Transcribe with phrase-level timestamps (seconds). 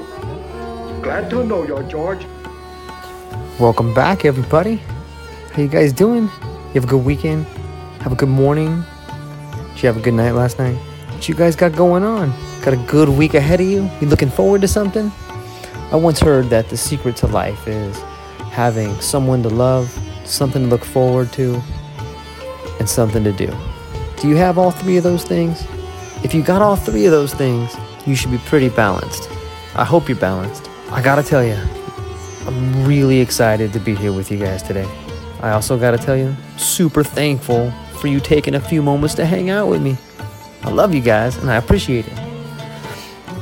[0.00, 1.00] Go.
[1.02, 2.26] Glad to know you, George.
[3.58, 4.76] Welcome back, everybody.
[5.52, 6.24] How you guys doing?
[6.24, 7.46] You have a good weekend?
[8.00, 8.84] Have a good morning?
[9.74, 10.76] Did you have a good night last night?
[11.10, 12.32] What you guys got going on?
[12.62, 13.90] Got a good week ahead of you?
[14.00, 15.12] You looking forward to something?
[15.92, 17.98] I once heard that the secret to life is
[18.50, 19.90] having someone to love,
[20.24, 21.62] something to look forward to,
[22.78, 23.54] and something to do.
[24.16, 25.66] Do you have all three of those things?
[26.24, 27.76] If you got all three of those things,
[28.06, 29.31] you should be pretty balanced.
[29.74, 30.68] I hope you're balanced.
[30.90, 31.58] I gotta tell you,
[32.46, 34.88] I'm really excited to be here with you guys today.
[35.42, 39.26] I also got to tell you, super thankful for you taking a few moments to
[39.26, 39.96] hang out with me.
[40.62, 42.18] I love you guys and I appreciate it.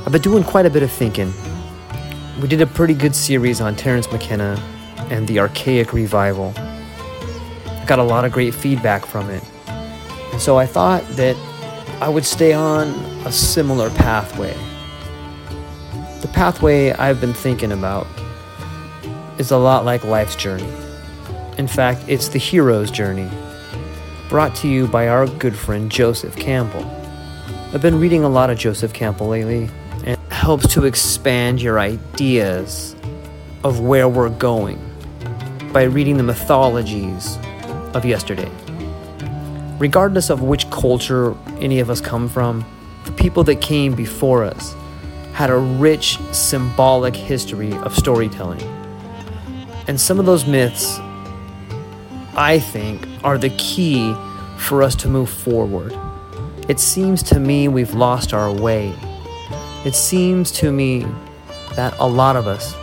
[0.07, 1.33] I've been doing quite a bit of thinking.
[2.41, 4.59] We did a pretty good series on Terence McKenna
[5.11, 6.55] and the Archaic Revival.
[6.57, 9.43] I got a lot of great feedback from it.
[9.67, 11.37] And so I thought that
[12.01, 12.89] I would stay on
[13.27, 14.57] a similar pathway.
[16.21, 18.07] The pathway I've been thinking about
[19.39, 20.71] is a lot like life's journey.
[21.57, 23.31] In fact, it's the hero's journey,
[24.29, 26.85] brought to you by our good friend Joseph Campbell.
[27.73, 29.71] I've been reading a lot of Joseph Campbell lately,
[30.05, 32.95] and it helps to expand your ideas
[33.65, 34.79] of where we're going
[35.73, 37.39] by reading the mythologies
[37.95, 38.51] of yesterday.
[39.79, 42.63] Regardless of which culture any of us come from,
[43.07, 44.75] the people that came before us
[45.41, 48.61] had a rich symbolic history of storytelling.
[49.89, 50.99] And some of those myths,
[52.37, 54.15] I think, are the key
[54.59, 55.97] for us to move forward.
[56.69, 58.95] It seems to me we've lost our way.
[59.87, 61.07] It seems to me
[61.75, 62.75] that a lot of us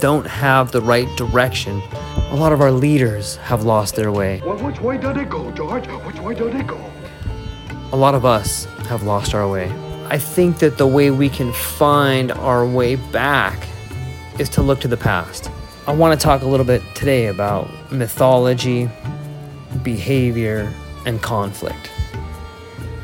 [0.00, 1.82] don't have the right direction.
[2.30, 4.40] A lot of our leaders have lost their way.
[4.46, 5.86] Well, which way did it go, George?
[5.86, 6.80] Which way did it go?
[7.92, 9.68] a lot of us have lost our way.
[10.10, 13.68] I think that the way we can find our way back
[14.40, 15.48] is to look to the past.
[15.86, 18.90] I want to talk a little bit today about mythology,
[19.84, 20.72] behavior,
[21.06, 21.92] and conflict,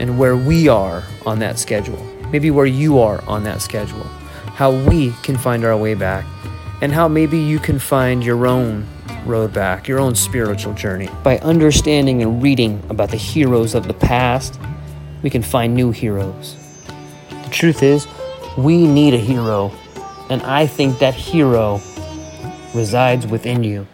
[0.01, 2.05] and where we are on that schedule.
[2.33, 4.03] Maybe where you are on that schedule.
[4.57, 6.27] How we can find our way back,
[6.83, 8.85] and how maybe you can find your own
[9.25, 11.09] road back, your own spiritual journey.
[11.23, 14.59] By understanding and reading about the heroes of the past,
[15.23, 16.57] we can find new heroes.
[17.47, 18.07] The truth is,
[18.59, 19.71] we need a hero,
[20.29, 21.81] and I think that hero
[22.75, 23.87] resides within you.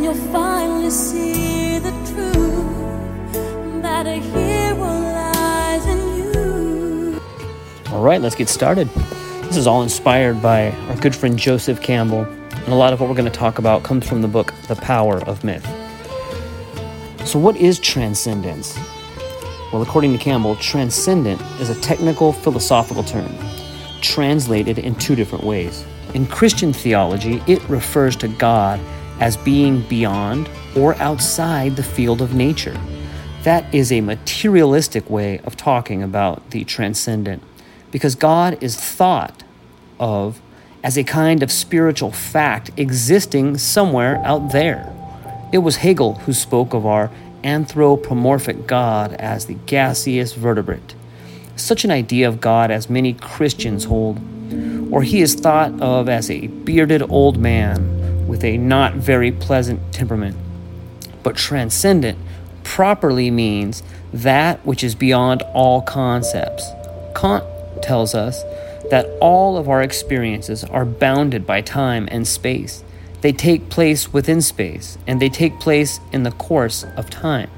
[0.00, 3.32] You'll finally see the truth
[3.82, 7.20] that a hero lies in you.
[7.90, 8.88] All right, let's get started.
[9.42, 13.08] This is all inspired by our good friend Joseph Campbell, and a lot of what
[13.08, 15.66] we're going to talk about comes from the book The Power of Myth.
[17.24, 18.78] So, what is transcendence?
[19.72, 23.34] Well, according to Campbell, transcendent is a technical philosophical term
[24.02, 25.84] translated in two different ways.
[26.12, 28.78] In Christian theology, it refers to God
[29.20, 32.78] as being beyond or outside the field of nature.
[33.42, 37.42] That is a materialistic way of talking about the transcendent,
[37.90, 39.42] because God is thought
[39.98, 40.40] of
[40.82, 44.93] as a kind of spiritual fact existing somewhere out there.
[45.52, 47.10] It was Hegel who spoke of our
[47.44, 50.94] anthropomorphic God as the gaseous vertebrate.
[51.56, 54.18] Such an idea of God as many Christians hold,
[54.90, 59.92] or he is thought of as a bearded old man with a not very pleasant
[59.92, 60.36] temperament.
[61.22, 62.18] But transcendent
[62.64, 63.82] properly means
[64.12, 66.66] that which is beyond all concepts.
[67.14, 67.44] Kant
[67.82, 68.42] tells us
[68.90, 72.82] that all of our experiences are bounded by time and space.
[73.24, 77.48] They take place within space, and they take place in the course of time.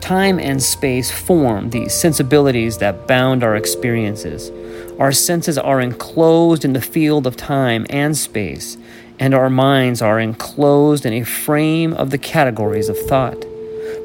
[0.00, 4.50] Time and space form the sensibilities that bound our experiences.
[4.98, 8.78] Our senses are enclosed in the field of time and space,
[9.18, 13.44] and our minds are enclosed in a frame of the categories of thought.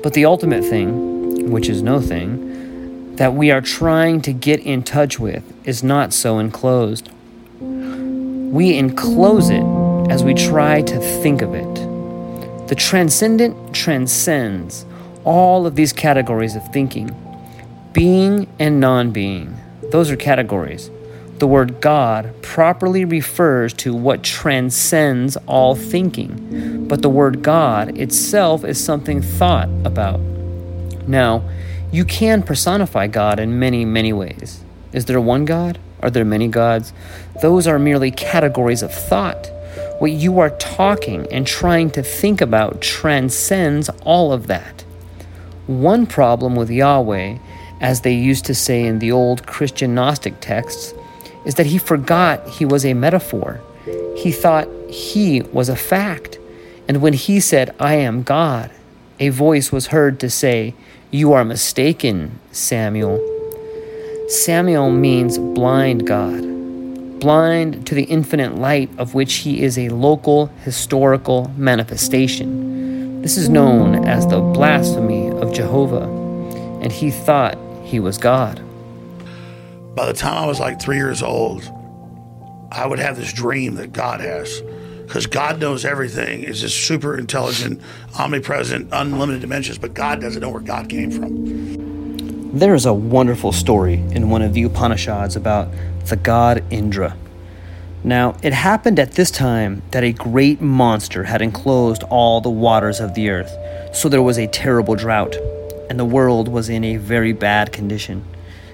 [0.03, 4.83] But the ultimate thing, which is no thing, that we are trying to get in
[4.83, 7.09] touch with is not so enclosed.
[7.62, 11.75] We enclose it as we try to think of it.
[12.67, 14.85] The transcendent transcends
[15.23, 17.09] all of these categories of thinking.
[17.94, 19.55] Being and non being,
[19.91, 20.89] those are categories.
[21.39, 28.63] The word God properly refers to what transcends all thinking, but the word God itself
[28.63, 30.19] is something thought about.
[31.07, 31.44] Now,
[31.91, 34.63] you can personify God in many, many ways.
[34.94, 35.79] Is there one God?
[36.01, 36.94] Are there many gods?
[37.41, 39.50] Those are merely categories of thought.
[40.03, 44.81] What you are talking and trying to think about transcends all of that.
[45.65, 47.38] One problem with Yahweh,
[47.79, 50.94] as they used to say in the old Christian Gnostic texts,
[51.45, 53.61] is that he forgot he was a metaphor.
[54.17, 56.38] He thought he was a fact.
[56.89, 58.71] And when he said, I am God,
[59.21, 60.75] a voice was heard to say,
[61.11, 63.21] You are mistaken, Samael.
[64.27, 66.52] Samael means blind God
[67.24, 73.22] blind to the infinite light of which he is a local historical manifestation.
[73.22, 76.04] This is known as the blasphemy of Jehovah,
[76.81, 78.62] and he thought he was God.
[79.96, 81.64] By the time I was like three years old,
[82.74, 84.62] I would have this dream that God has.
[85.04, 87.80] Because God knows everything, is this super intelligent,
[88.20, 92.60] omnipresent, unlimited dimensions, but God doesn't know where God came from.
[92.60, 95.70] There is a wonderful story in one of the Upanishads about
[96.07, 97.15] the god Indra.
[98.03, 103.00] Now, it happened at this time that a great monster had enclosed all the waters
[103.00, 103.55] of the earth,
[103.95, 105.38] so there was a terrible drought,
[105.89, 108.25] and the world was in a very bad condition.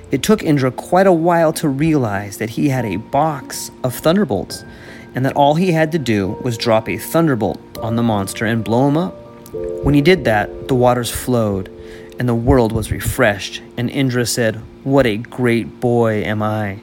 [0.10, 4.64] It took Indra quite a while to realize that he had a box of thunderbolts,
[5.14, 8.64] and that all he had to do was drop a thunderbolt on the monster and
[8.64, 9.14] blow him up.
[9.84, 11.70] When he did that, the waters flowed,
[12.18, 16.80] and the world was refreshed, and Indra said, What a great boy am I!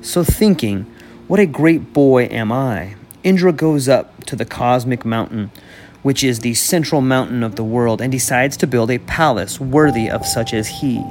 [0.00, 0.86] So, thinking,
[1.26, 5.50] What a great boy am I, Indra goes up to the cosmic mountain,
[6.02, 10.08] which is the central mountain of the world, and decides to build a palace worthy
[10.08, 11.04] of such as he.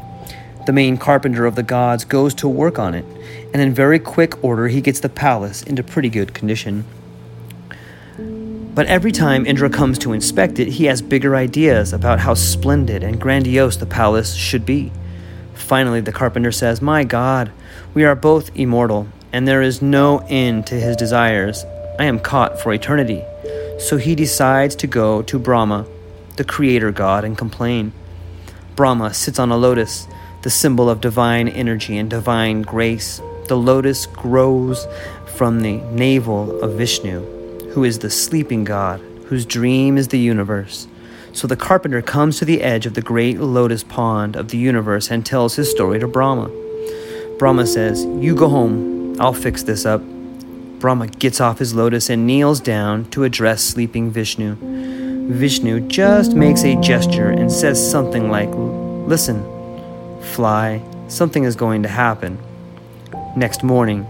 [0.66, 3.06] The main carpenter of the gods goes to work on it,
[3.54, 6.86] and in very quick order he gets the palace into pretty good condition.
[8.18, 13.03] But every time Indra comes to inspect it, he has bigger ideas about how splendid
[13.03, 14.91] and grandiose the palace should be.
[15.58, 17.52] Finally, the carpenter says, My God,
[17.94, 21.66] we are both immortal, and there is no end to his desires.
[22.00, 23.24] I am caught for eternity.
[23.80, 25.86] So he decides to go to Brahma,
[26.38, 27.92] the creator god, and complain.
[28.76, 30.08] Brahma sits on a lotus,
[30.44, 33.22] the symbol of divine energy and divine grace.
[33.48, 34.88] The lotus grows
[35.36, 40.88] from the navel of Vishnu, who is the sleeping god, whose dream is the universe.
[41.38, 45.12] So the carpenter comes to the edge of the great lotus pond of the universe
[45.12, 46.50] and tells his story to Brahma.
[47.38, 50.01] Brahma says, You go home, I'll fix this up.
[50.79, 54.56] Brahma gets off his lotus and kneels down to address sleeping Vishnu.
[55.32, 58.50] Vishnu just makes a gesture and says something like,
[59.08, 59.44] Listen,
[60.34, 62.39] fly, something is going to happen.
[63.36, 64.08] Next morning,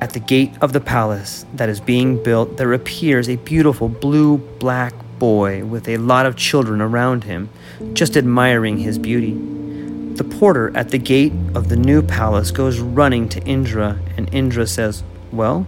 [0.00, 4.38] at the gate of the palace that is being built, there appears a beautiful blue
[4.58, 7.50] black boy with a lot of children around him,
[7.92, 9.32] just admiring his beauty.
[10.14, 14.66] The porter at the gate of the new palace goes running to Indra, and Indra
[14.66, 15.66] says, Well,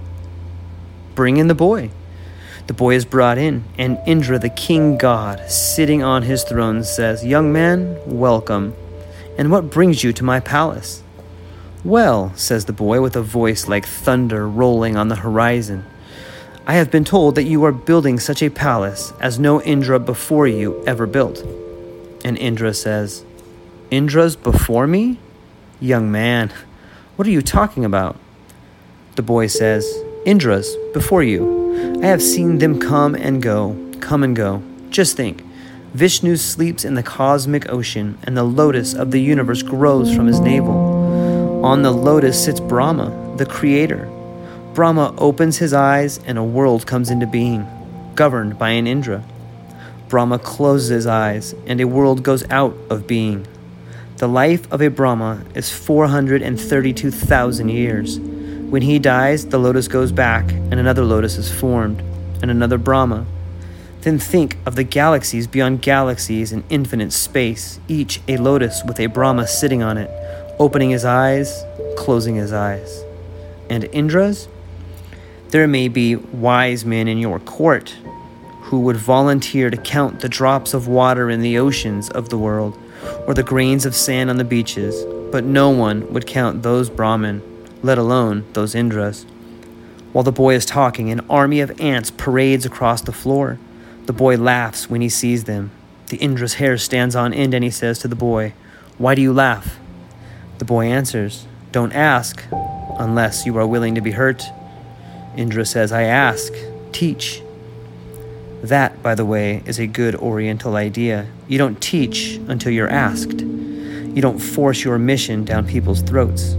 [1.15, 1.91] bring in the boy.
[2.67, 7.25] The boy is brought in, and Indra, the king god, sitting on his throne, says,
[7.25, 8.75] Young man, welcome.
[9.37, 11.03] And what brings you to my palace?
[11.83, 15.85] Well, says the boy with a voice like thunder rolling on the horizon,
[16.71, 20.47] I have been told that you are building such a palace as no Indra before
[20.47, 21.45] you ever built.
[22.25, 23.25] And Indra says,
[23.91, 25.19] Indra's before me?
[25.81, 26.53] Young man,
[27.17, 28.17] what are you talking about?
[29.17, 29.85] The boy says,
[30.25, 32.03] Indra's before you.
[32.05, 34.63] I have seen them come and go, come and go.
[34.91, 35.43] Just think.
[35.95, 40.39] Vishnu sleeps in the cosmic ocean, and the lotus of the universe grows from his
[40.39, 41.65] navel.
[41.65, 44.09] On the lotus sits Brahma, the creator.
[44.81, 47.69] Brahma opens his eyes, and a world comes into being,
[48.15, 49.23] governed by an Indra.
[50.09, 53.47] Brahma closes his eyes, and a world goes out of being.
[54.17, 58.19] The life of a Brahma is 432,000 years.
[58.19, 62.01] When he dies, the lotus goes back, and another lotus is formed,
[62.41, 63.27] and another Brahma.
[64.01, 69.09] Then think of the galaxies beyond galaxies in infinite space, each a lotus with a
[69.09, 70.11] Brahma sitting on it,
[70.59, 71.65] opening his eyes,
[71.99, 73.05] closing his eyes.
[73.69, 74.49] And Indra's?
[75.51, 77.97] There may be wise men in your court
[78.63, 82.79] who would volunteer to count the drops of water in the oceans of the world
[83.27, 87.43] or the grains of sand on the beaches, but no one would count those Brahmin,
[87.83, 89.25] let alone those Indras.
[90.13, 93.59] While the boy is talking, an army of ants parades across the floor.
[94.07, 95.73] The boy laughs when he sees them.
[96.11, 98.53] The Indra's hair stands on end and he says to the boy,
[98.99, 99.81] Why do you laugh?
[100.59, 102.45] The boy answers, Don't ask,
[103.01, 104.45] unless you are willing to be hurt.
[105.37, 106.53] Indra says, I ask,
[106.93, 107.43] teach.
[108.63, 111.29] That, by the way, is a good Oriental idea.
[111.49, 113.41] You don't teach until you're asked.
[113.41, 116.53] You don't force your mission down people's throats.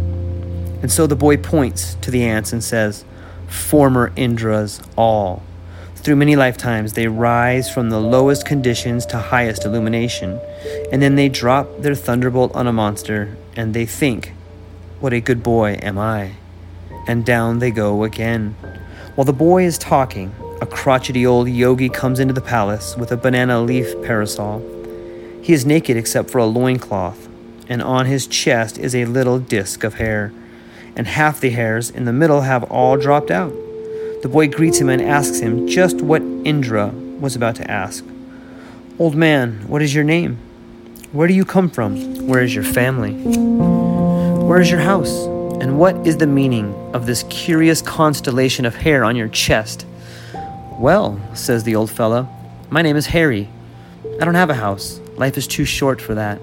[0.82, 3.06] And so the boy points to the ants and says,
[3.48, 5.44] Former Indras all.
[5.96, 10.40] Through many lifetimes, they rise from the lowest conditions to highest illumination,
[10.92, 14.34] and then they drop their thunderbolt on a monster, and they think,
[15.00, 16.38] What a good boy am I
[17.08, 18.56] and down they go again.
[19.16, 23.18] While the boy is talking, a crotchety old yogi comes into the palace with a
[23.18, 24.62] banana leaf parasol.
[25.42, 27.28] He is naked except for a loincloth,
[27.68, 30.32] and on his chest is a little disk of hair,
[30.96, 33.54] and half the hairs in the middle have all dropped out.
[34.22, 36.90] The boy greets him and asks him just what Indra
[37.20, 38.06] was about to ask.
[39.00, 40.38] Old man, what is your name?
[41.12, 42.28] Where do you come from?
[42.28, 43.14] Where is your family?
[44.46, 45.28] Where is your house?
[45.62, 49.86] And what is the meaning of this curious constellation of hair on your chest?
[50.80, 52.28] Well, says the old fellow,
[52.72, 53.48] my name is Harry.
[54.20, 55.00] I don't have a house.
[55.18, 56.42] Life is too short for that.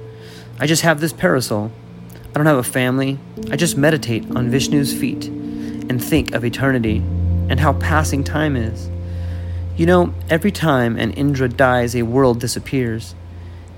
[0.60, 1.72] I just have this parasol.
[2.28, 3.18] I don't have a family.
[3.50, 6.98] I just meditate on Vishnu's feet and think of eternity
[7.48, 8.88] and how passing time is.
[9.76, 13.16] You know, every time an Indra dies, a world disappears.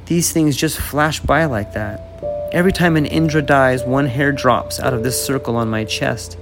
[0.05, 2.10] These things just flash by like that.
[2.53, 6.37] Every time an Indra dies, one hair drops out of this circle on my chest.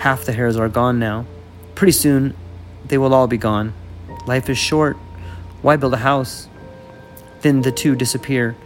[0.00, 1.24] Half the hairs are gone now.
[1.74, 2.34] Pretty soon,
[2.84, 3.72] they will all be gone.
[4.26, 4.98] Life is short.
[5.62, 6.48] Why build a house?
[7.40, 8.56] Then the two disappear.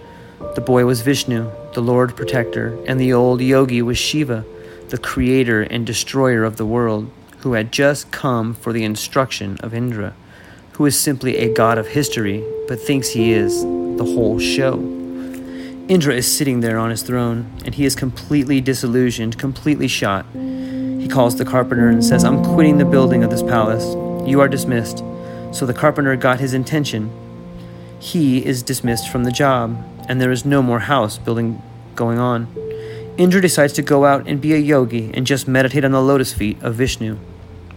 [0.56, 4.44] The boy was Vishnu, the Lord Protector, and the old yogi was Shiva,
[4.88, 7.08] the creator and destroyer of the world,
[7.38, 10.14] who had just come for the instruction of Indra,
[10.72, 15.01] who is simply a god of history, but thinks he is the whole show.
[15.92, 20.24] Indra is sitting there on his throne, and he is completely disillusioned, completely shot.
[20.32, 23.84] He calls the carpenter and says, I'm quitting the building of this palace.
[24.26, 25.04] You are dismissed.
[25.50, 27.10] So the carpenter got his intention.
[27.98, 29.76] He is dismissed from the job,
[30.08, 31.60] and there is no more house building
[31.94, 32.46] going on.
[33.18, 36.32] Indra decides to go out and be a yogi and just meditate on the lotus
[36.32, 37.18] feet of Vishnu.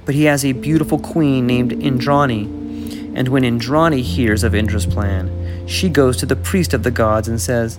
[0.06, 2.46] But he has a beautiful queen named Indrani,
[3.14, 7.28] and when Indrani hears of Indra's plan, she goes to the priest of the gods
[7.28, 7.78] and says,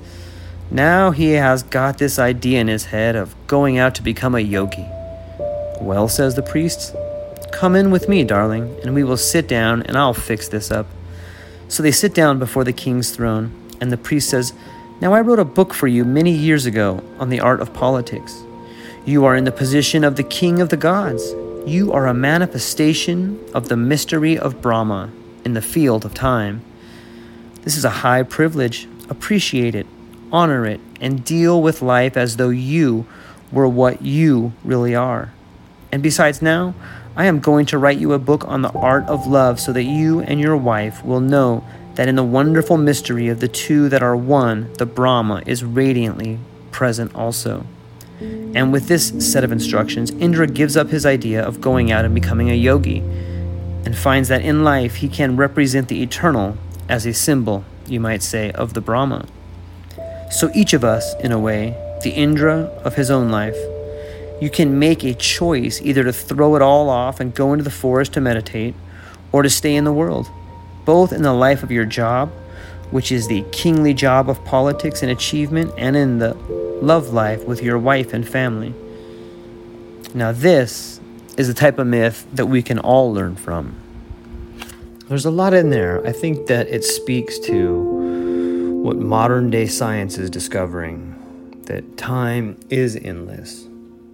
[0.76, 4.40] Now he has got this idea in his head of going out to become a
[4.40, 4.87] yogi.
[5.80, 6.95] Well, says the priest,
[7.50, 10.87] come in with me, darling, and we will sit down and I'll fix this up.
[11.68, 14.52] So they sit down before the king's throne, and the priest says,
[15.00, 18.45] Now I wrote a book for you many years ago on the art of politics.
[19.06, 21.33] You are in the position of the king of the gods.
[21.64, 25.11] You are a manifestation of the mystery of Brahma
[25.42, 26.61] in the field of time.
[27.62, 28.87] This is a high privilege.
[29.09, 29.87] Appreciate it,
[30.37, 33.07] honor it, and deal with life as though you
[33.50, 35.33] were what you really are.
[35.90, 36.75] And besides, now,
[37.16, 39.85] I am going to write you a book on the art of love so that
[39.85, 41.64] you and your wife will know
[41.95, 46.38] that in the wonderful mystery of the two that are one, the Brahma is radiantly
[46.71, 47.64] present also.
[48.21, 52.14] And with this set of instructions, Indra gives up his idea of going out and
[52.14, 57.14] becoming a yogi and finds that in life he can represent the eternal as a
[57.14, 59.25] symbol, you might say, of the Brahma.
[60.30, 63.56] So each of us, in a way, the Indra of his own life,
[64.40, 67.71] You can make a choice either to throw it all off and go into the
[67.71, 68.75] forest to meditate
[69.33, 70.30] or to stay in the world,
[70.85, 72.30] both in the life of your job,
[72.90, 76.35] which is the kingly job of politics and achievement, and in the
[76.83, 78.75] love life with your wife and family.
[80.14, 81.00] Now, this
[81.38, 83.75] is the type of myth that we can all learn from.
[85.09, 86.06] There's a lot in there.
[86.06, 87.96] I think that it speaks to
[88.87, 93.66] what modern day science is discovering that time is endless,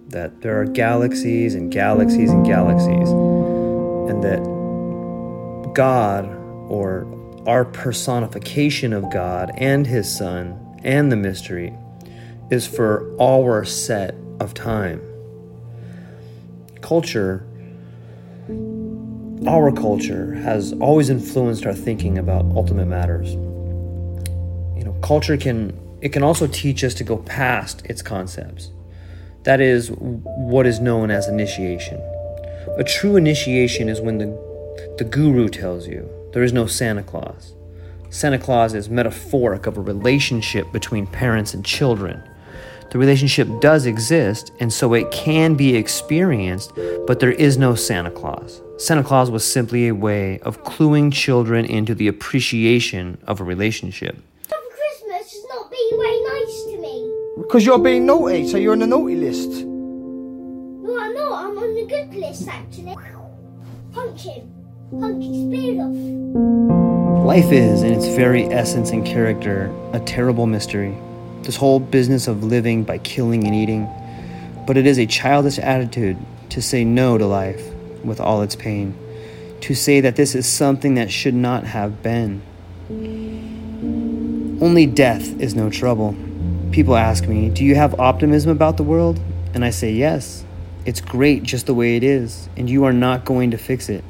[0.07, 3.09] that there are galaxies and galaxies and galaxies,
[4.09, 4.41] and that
[5.75, 6.25] God,
[6.71, 7.05] or
[7.45, 11.71] our personification of God and His Son and the mystery,
[12.49, 14.99] is for our set of time.
[16.81, 17.45] Culture
[19.45, 23.35] our culture has always influenced our thinking about ultimate matters.
[25.03, 28.71] Culture can it can also teach us to go past its concepts.
[29.43, 32.01] That is what is known as initiation.
[32.77, 34.27] A true initiation is when the
[34.97, 37.53] the guru tells you there is no Santa Claus.
[38.09, 42.23] Santa Claus is metaphoric of a relationship between parents and children.
[42.91, 46.71] The relationship does exist, and so it can be experienced,
[47.07, 48.61] but there is no Santa Claus.
[48.77, 54.15] Santa Claus was simply a way of cluing children into the appreciation of a relationship.
[54.47, 57.22] Father Christmas is not being very nice to me.
[57.35, 59.49] Because you're being naughty, so you're on the naughty list.
[59.49, 61.45] No, I'm not.
[61.45, 62.95] I'm on the good list, actually.
[63.91, 64.53] Punch him.
[64.99, 67.25] Punch his beard off.
[67.25, 70.95] Life is, in its very essence and character, a terrible mystery.
[71.41, 73.89] This whole business of living by killing and eating.
[74.67, 76.17] But it is a childish attitude
[76.49, 77.65] to say no to life
[78.03, 78.95] with all its pain,
[79.61, 82.43] to say that this is something that should not have been.
[84.61, 86.15] Only death is no trouble.
[86.73, 89.19] People ask me, Do you have optimism about the world?
[89.53, 90.43] And I say, Yes.
[90.87, 94.03] It's great just the way it is, and you are not going to fix it.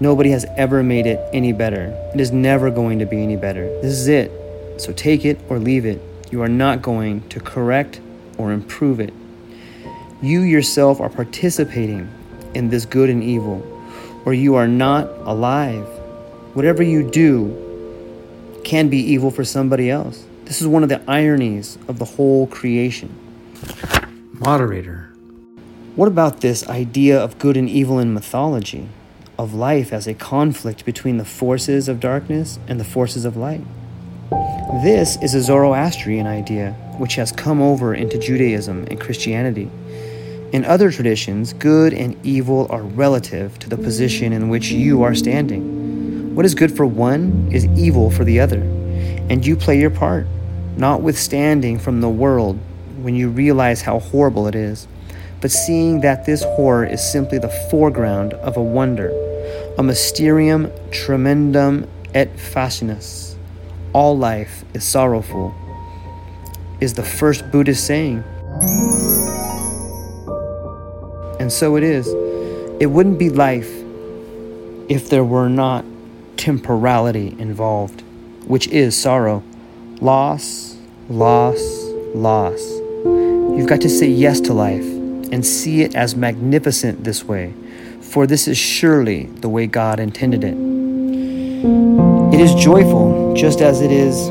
[0.00, 1.94] Nobody has ever made it any better.
[2.14, 3.66] It is never going to be any better.
[3.82, 4.32] This is it.
[4.80, 6.00] So take it or leave it.
[6.30, 8.00] You are not going to correct
[8.38, 9.12] or improve it.
[10.22, 12.08] You yourself are participating
[12.54, 13.62] in this good and evil,
[14.24, 15.86] or you are not alive.
[16.54, 20.24] Whatever you do can be evil for somebody else.
[20.46, 23.12] This is one of the ironies of the whole creation.
[24.34, 25.12] Moderator.
[25.96, 28.88] What about this idea of good and evil in mythology,
[29.40, 33.62] of life as a conflict between the forces of darkness and the forces of light?
[34.84, 39.68] This is a Zoroastrian idea which has come over into Judaism and Christianity.
[40.52, 45.16] In other traditions, good and evil are relative to the position in which you are
[45.16, 46.36] standing.
[46.36, 48.62] What is good for one is evil for the other,
[49.28, 50.26] and you play your part,
[50.76, 52.58] notwithstanding from the world
[53.00, 54.88] when you realize how horrible it is,
[55.40, 59.10] but seeing that this horror is simply the foreground of a wonder,
[59.78, 63.36] a mysterium tremendum et fascinans.
[63.92, 65.54] All life is sorrowful,
[66.80, 68.24] is the first Buddhist saying.
[71.38, 72.08] And so it is.
[72.80, 73.70] It wouldn't be life
[74.88, 75.84] if there were not
[76.36, 78.02] temporality involved,
[78.46, 79.42] which is sorrow.
[80.00, 80.76] Loss,
[81.08, 81.60] loss,
[82.14, 82.60] loss.
[83.04, 84.84] You've got to say yes to life
[85.32, 87.52] and see it as magnificent this way,
[88.00, 90.56] for this is surely the way God intended it.
[92.34, 94.28] It is joyful, just as it is.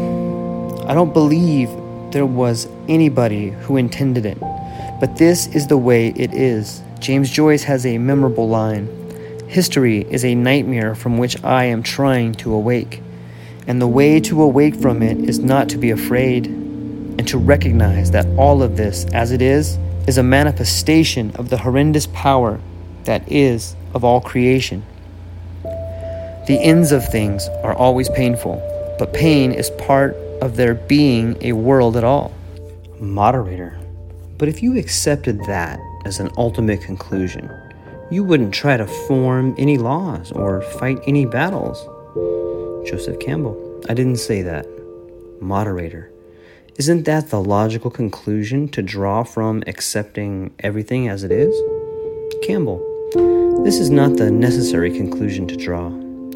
[0.88, 1.70] I don't believe
[2.12, 4.40] there was anybody who intended it,
[5.00, 6.82] but this is the way it is.
[7.00, 8.88] James Joyce has a memorable line
[9.48, 13.02] History is a nightmare from which I am trying to awake,
[13.68, 18.12] and the way to awake from it is not to be afraid, and to recognize
[18.12, 22.60] that all of this, as it is, is a manifestation of the horrendous power
[23.06, 24.84] that is of all creation.
[26.48, 28.62] The ends of things are always painful,
[29.00, 32.34] but pain is part of there being a world at all.
[33.00, 33.80] Moderator.
[34.38, 37.50] But if you accepted that as an ultimate conclusion,
[38.12, 41.84] you wouldn't try to form any laws or fight any battles.
[42.86, 43.82] Joseph Campbell.
[43.90, 44.68] I didn't say that.
[45.42, 46.12] Moderator.
[46.78, 51.56] Isn't that the logical conclusion to draw from accepting everything as it is?
[52.44, 52.80] Campbell.
[53.64, 55.90] This is not the necessary conclusion to draw.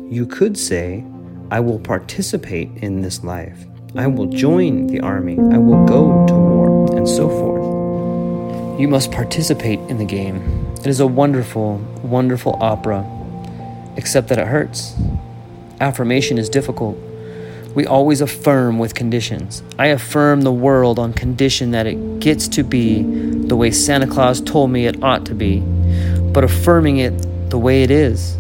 [0.10, 1.06] You could say,
[1.52, 3.66] I will participate in this life.
[3.96, 5.38] I will join the army.
[5.38, 8.80] I will go to war, and so forth.
[8.80, 10.38] You must participate in the game.
[10.80, 13.06] It is a wonderful, wonderful opera,
[13.98, 14.96] except that it hurts.
[15.80, 16.98] Affirmation is difficult.
[17.74, 19.64] We always affirm with conditions.
[19.78, 24.42] I affirm the world on condition that it gets to be the way Santa Claus
[24.42, 25.62] told me it ought to be,
[26.34, 28.36] but affirming it the way it is.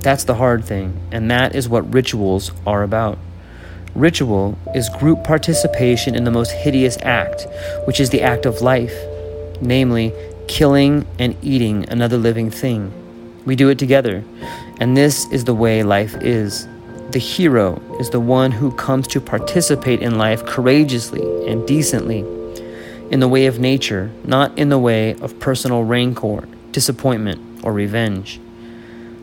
[0.00, 3.18] That's the hard thing, and that is what rituals are about.
[3.94, 7.46] Ritual is group participation in the most hideous act,
[7.86, 8.94] which is the act of life,
[9.62, 10.12] namely,
[10.48, 12.92] killing and eating another living thing.
[13.46, 14.22] We do it together,
[14.78, 16.68] and this is the way life is.
[17.10, 22.20] The hero is the one who comes to participate in life courageously and decently,
[23.10, 28.40] in the way of nature, not in the way of personal rancor, disappointment, or revenge.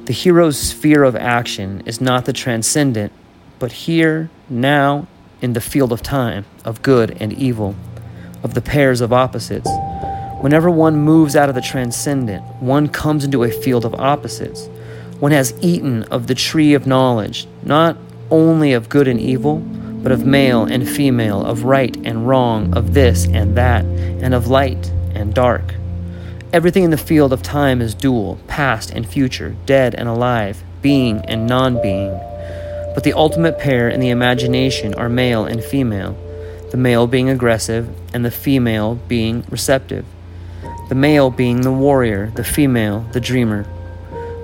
[0.06, 3.12] The hero's sphere of action is not the transcendent,
[3.60, 5.08] but here, now,
[5.42, 7.76] in the field of time, of good and evil,
[8.44, 9.70] of the pairs of opposites.
[10.42, 14.68] Whenever one moves out of the transcendent, one comes into a field of opposites.
[15.24, 17.96] One has eaten of the tree of knowledge, not
[18.30, 22.94] only of good and evil, but of male and female, of right and wrong, of
[22.94, 25.76] this and that, and of light and dark.
[26.52, 31.20] Everything in the field of time is dual, past and future, dead and alive, being
[31.20, 32.12] and non being.
[32.94, 36.18] But the ultimate pair in the imagination are male and female,
[36.72, 40.06] the male being aggressive and the female being receptive,
[40.90, 43.66] the male being the warrior, the female the dreamer.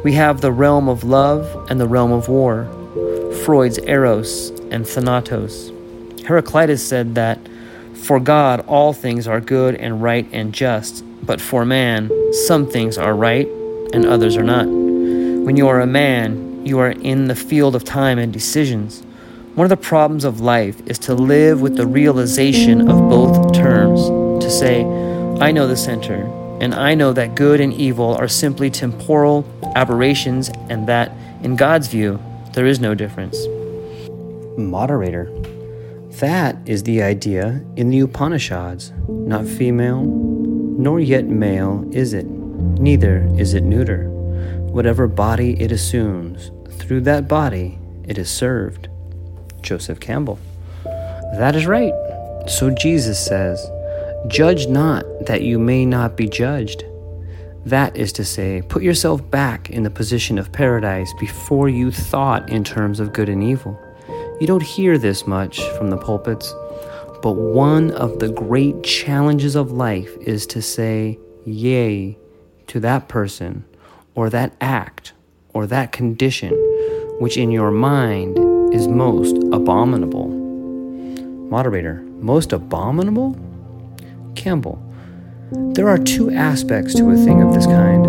[0.01, 2.65] We have the realm of love and the realm of war,
[3.43, 5.73] Freud's Eros and Thanatos.
[6.25, 7.37] Heraclitus said that
[7.93, 12.09] for God all things are good and right and just, but for man
[12.45, 13.47] some things are right
[13.91, 14.67] and others are not.
[14.67, 19.01] When you are a man, you are in the field of time and decisions.
[19.55, 24.01] One of the problems of life is to live with the realization of both terms,
[24.43, 24.85] to say,
[25.41, 26.25] I know the center,
[26.61, 29.45] and I know that good and evil are simply temporal
[29.75, 31.11] aberrations, and that,
[31.43, 32.19] in God's view,
[32.53, 33.37] there is no difference.
[34.57, 35.31] Moderator.
[36.19, 38.91] That is the idea in the Upanishads.
[39.07, 44.09] Not female, nor yet male is it, neither is it neuter.
[44.09, 48.89] Whatever body it assumes, through that body it is served.
[49.61, 50.39] Joseph Campbell.
[50.83, 51.93] That is right.
[52.47, 53.69] So Jesus says,
[54.27, 56.83] Judge not that you may not be judged.
[57.65, 62.49] That is to say, put yourself back in the position of paradise before you thought
[62.49, 63.79] in terms of good and evil.
[64.39, 66.53] You don't hear this much from the pulpits,
[67.21, 72.17] but one of the great challenges of life is to say yea
[72.67, 73.65] to that person
[74.15, 75.13] or that act
[75.53, 76.53] or that condition
[77.19, 78.37] which in your mind
[78.73, 80.27] is most abominable.
[81.49, 83.37] Moderator, most abominable?
[84.35, 84.81] Campbell,
[85.73, 88.05] there are two aspects to a thing of this kind.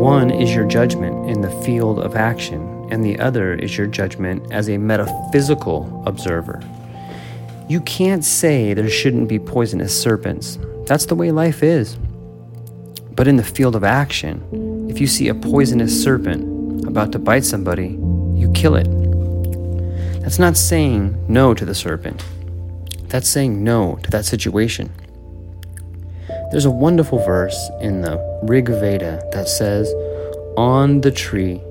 [0.00, 4.52] One is your judgment in the field of action, and the other is your judgment
[4.52, 6.60] as a metaphysical observer.
[7.68, 10.58] You can't say there shouldn't be poisonous serpents.
[10.86, 11.96] That's the way life is.
[13.14, 17.44] But in the field of action, if you see a poisonous serpent about to bite
[17.44, 17.98] somebody,
[18.34, 18.88] you kill it.
[20.20, 22.24] That's not saying no to the serpent.
[23.08, 24.92] That's saying no to that situation.
[26.52, 29.90] There's a wonderful verse in the Rig Veda that says,
[30.58, 31.62] On the tree.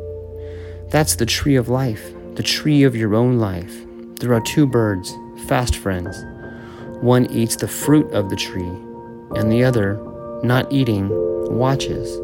[0.89, 3.71] That's the tree of life, the tree of your own life.
[4.15, 5.13] There are two birds,
[5.47, 6.25] fast friends.
[6.99, 8.73] One eats the fruit of the tree,
[9.35, 9.99] and the other,
[10.41, 11.09] not eating,
[11.55, 12.19] watches.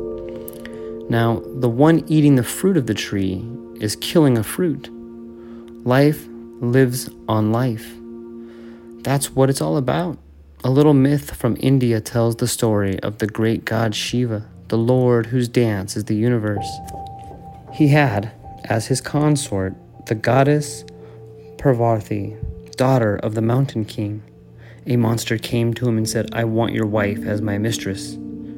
[1.11, 3.47] Now, the one eating the fruit of the tree
[3.79, 4.89] is killing a fruit.
[5.85, 6.27] Life
[6.59, 7.87] lives on life.
[9.03, 10.17] That's what it's all about.
[10.63, 15.27] A little myth from India tells the story of the great god Shiva, the Lord
[15.27, 16.67] whose dance is the universe.
[17.71, 18.31] He had,
[18.65, 19.75] as his consort,
[20.07, 20.83] the goddess
[21.59, 22.35] Parvati,
[22.75, 24.23] daughter of the mountain king.
[24.87, 28.17] A monster came to him and said, I want your wife as my mistress.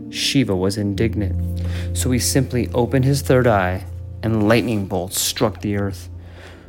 [0.09, 1.61] Shiva was indignant,
[1.93, 3.85] so he simply opened his third eye,
[4.23, 6.09] and lightning bolts struck the earth.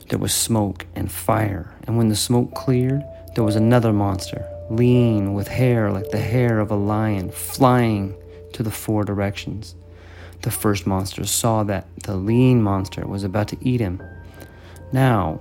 [0.09, 3.05] There was smoke and fire, and when the smoke cleared,
[3.37, 8.15] there was another monster, lean with hair like the hair of a lion, flying
[8.53, 9.75] to the four directions.
[10.43, 14.03] The first monster saw that the lean monster was about to eat him.
[14.93, 15.41] Now,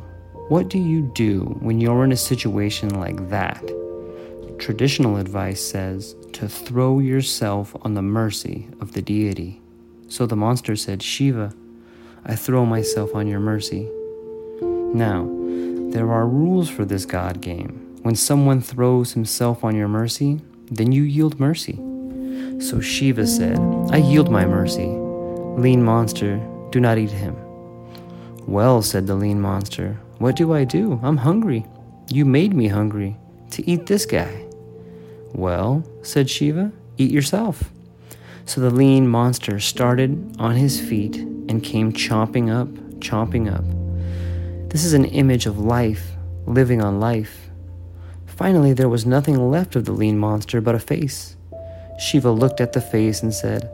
[0.49, 3.63] what do you do when you're in a situation like that?
[4.57, 9.61] Traditional advice says to throw yourself on the mercy of the deity.
[10.09, 11.53] So the monster said, Shiva,
[12.25, 13.87] I throw myself on your mercy.
[14.61, 15.23] Now,
[15.91, 17.88] there are rules for this God game.
[18.01, 21.75] When someone throws himself on your mercy, then you yield mercy.
[22.59, 23.59] So Shiva said,
[23.91, 24.88] I yield my mercy.
[24.88, 26.38] Lean monster,
[26.71, 27.35] do not eat him.
[28.47, 30.99] Well, said the lean monster, What do I do?
[31.03, 31.65] I'm hungry.
[32.09, 33.17] You made me hungry
[33.51, 34.45] to eat this guy.
[35.33, 37.69] Well, said Shiva, eat yourself.
[38.45, 43.63] So the lean monster started on his feet and came chomping up, chomping up.
[44.69, 46.12] This is an image of life,
[46.45, 47.48] living on life.
[48.39, 51.36] Finally, there was nothing left of the lean monster but a face.
[51.99, 53.69] Shiva looked at the face and said,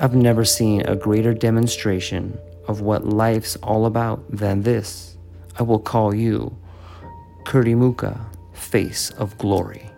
[0.00, 5.16] I've never seen a greater demonstration of what life's all about than this.
[5.58, 6.56] I will call you
[7.42, 9.90] Kirtimukha, face of glory.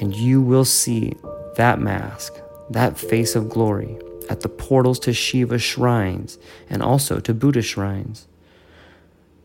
[0.00, 1.14] And you will see
[1.54, 2.32] that mask,
[2.70, 3.96] that face of glory,
[4.28, 8.26] at the portals to Shiva shrines and also to Buddha shrines.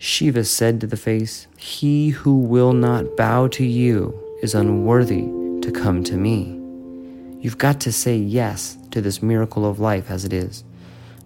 [0.06, 5.22] Shiva said to the face, He who will not bow to you is unworthy
[5.62, 6.60] to come to me.
[7.40, 10.66] You've got to say yes to this miracle of life as it is,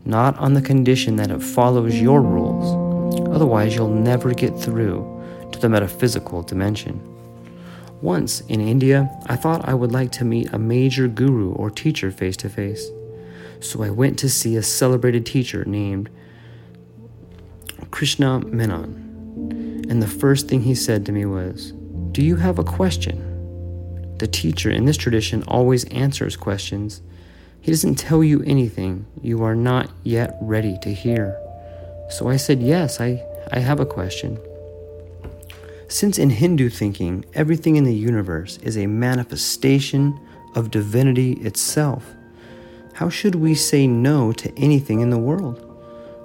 [0.05, 3.27] not on the condition that it follows your rules.
[3.29, 5.01] Otherwise, you'll never get through
[5.53, 7.01] to the metaphysical dimension.
[8.03, 12.11] Once in India, I thought I would like to meet a major guru or teacher
[12.11, 12.91] face to face.
[13.59, 16.11] So I went to see a celebrated teacher named
[17.91, 19.85] Krishna Menon.
[19.89, 21.71] And the first thing he said to me was,
[22.11, 23.23] Do you have a question?
[24.17, 27.01] The teacher in this tradition always answers questions.
[27.61, 31.37] He doesn't tell you anything you are not yet ready to hear.
[32.09, 34.39] So I said, Yes, I, I have a question.
[35.87, 40.19] Since in Hindu thinking, everything in the universe is a manifestation
[40.55, 42.05] of divinity itself,
[42.93, 45.66] how should we say no to anything in the world?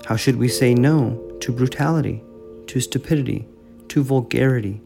[0.06, 2.22] How should we say no to brutality,
[2.66, 3.46] to stupidity,
[3.88, 4.80] to vulgarity,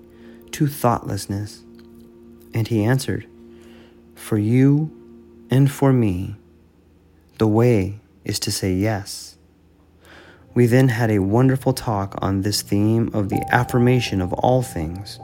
[0.52, 1.62] to thoughtlessness?
[2.52, 3.26] And he answered,
[4.14, 4.90] For you
[5.50, 6.36] and for me,
[7.38, 9.36] the way is to say yes.
[10.54, 15.18] We then had a wonderful talk on this theme of the affirmation of all things,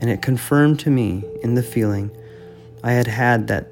[0.00, 2.10] and it confirmed to me in the feeling
[2.82, 3.68] I had had that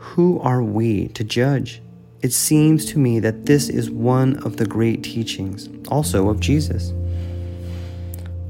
[0.00, 1.82] who are we to judge?
[2.22, 6.92] It seems to me that this is one of the great teachings, also of Jesus.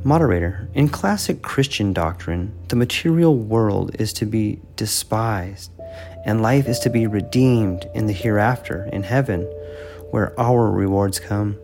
[0.02, 5.70] Moderator, in classic Christian doctrine, the material world is to be despised,
[6.24, 9.42] and life is to be redeemed in the hereafter, in heaven,
[10.11, 11.56] where our rewards come.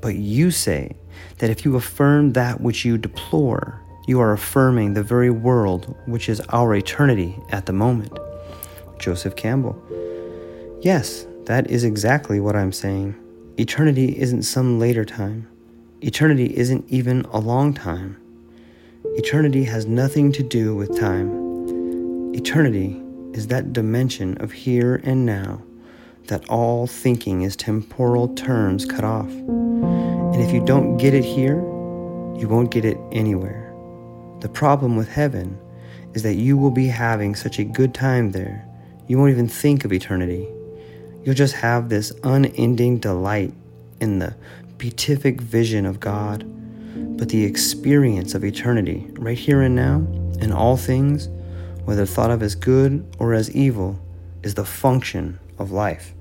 [0.00, 0.96] But you say
[1.38, 6.28] that if you affirm that which you deplore, you are affirming the very world which
[6.28, 8.18] is our eternity at the moment.
[8.98, 9.80] Joseph Campbell.
[10.82, 13.14] Yes, that is exactly what I'm saying.
[13.58, 15.46] Eternity isn't some later time.
[16.00, 18.16] Eternity isn't even a long time.
[19.04, 22.34] Eternity has nothing to do with time.
[22.34, 22.98] Eternity
[23.34, 25.60] is that dimension of here and now
[26.28, 29.28] that all thinking is temporal terms cut off.
[29.28, 31.56] And if you don't get it here,
[32.38, 33.70] you won't get it anywhere.
[34.40, 35.58] The problem with heaven
[36.14, 38.66] is that you will be having such a good time there,
[39.08, 40.48] you won't even think of eternity.
[41.24, 43.52] You'll just have this unending delight
[44.00, 44.34] in the
[44.78, 46.44] beatific vision of God,
[47.18, 49.98] but the experience of eternity, right here and now,
[50.40, 51.28] in all things,
[51.84, 53.98] whether thought of as good or as evil,
[54.42, 56.14] is the function of life.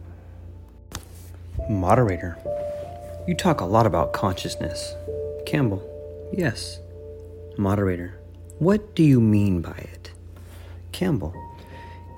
[1.70, 2.38] Moderator,
[3.28, 4.94] you talk a lot about consciousness.
[5.46, 5.82] Campbell,
[6.34, 6.80] yes.
[7.58, 8.20] Moderator,
[8.58, 10.12] what do you mean by it?
[10.92, 11.34] Campbell,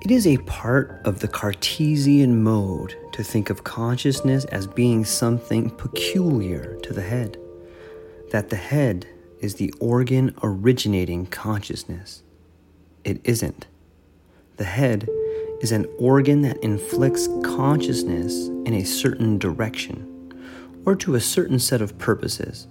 [0.02, 5.70] it is a part of the Cartesian mode to think of consciousness as being something
[5.70, 7.38] peculiar to the head,
[8.32, 9.06] that the head
[9.38, 12.24] is the organ originating consciousness.
[13.04, 13.68] It isn't.
[14.56, 15.08] The head
[15.60, 20.34] is an organ that inflicts consciousness in a certain direction
[20.84, 22.66] or to a certain set of purposes,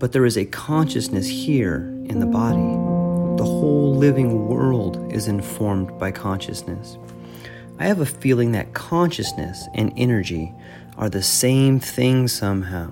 [0.00, 1.76] but there is a consciousness here
[2.06, 2.85] in the body
[3.36, 6.96] the whole living world is informed by consciousness.
[7.78, 10.54] I have a feeling that consciousness and energy
[10.96, 12.88] are the same thing somehow.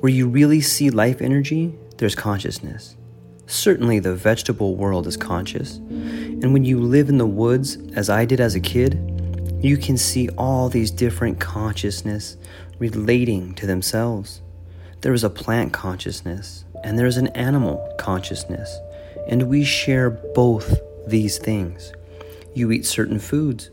[0.00, 2.96] Where you really see life energy, there's consciousness.
[3.46, 5.76] Certainly, the vegetable world is conscious.
[5.76, 8.98] And when you live in the woods, as I did as a kid,
[9.62, 12.36] you can see all these different consciousness
[12.78, 14.42] relating to themselves.
[15.00, 18.78] There is a plant consciousness, and there is an animal consciousness
[19.28, 21.92] and we share both these things.
[22.54, 23.70] You eat certain foods,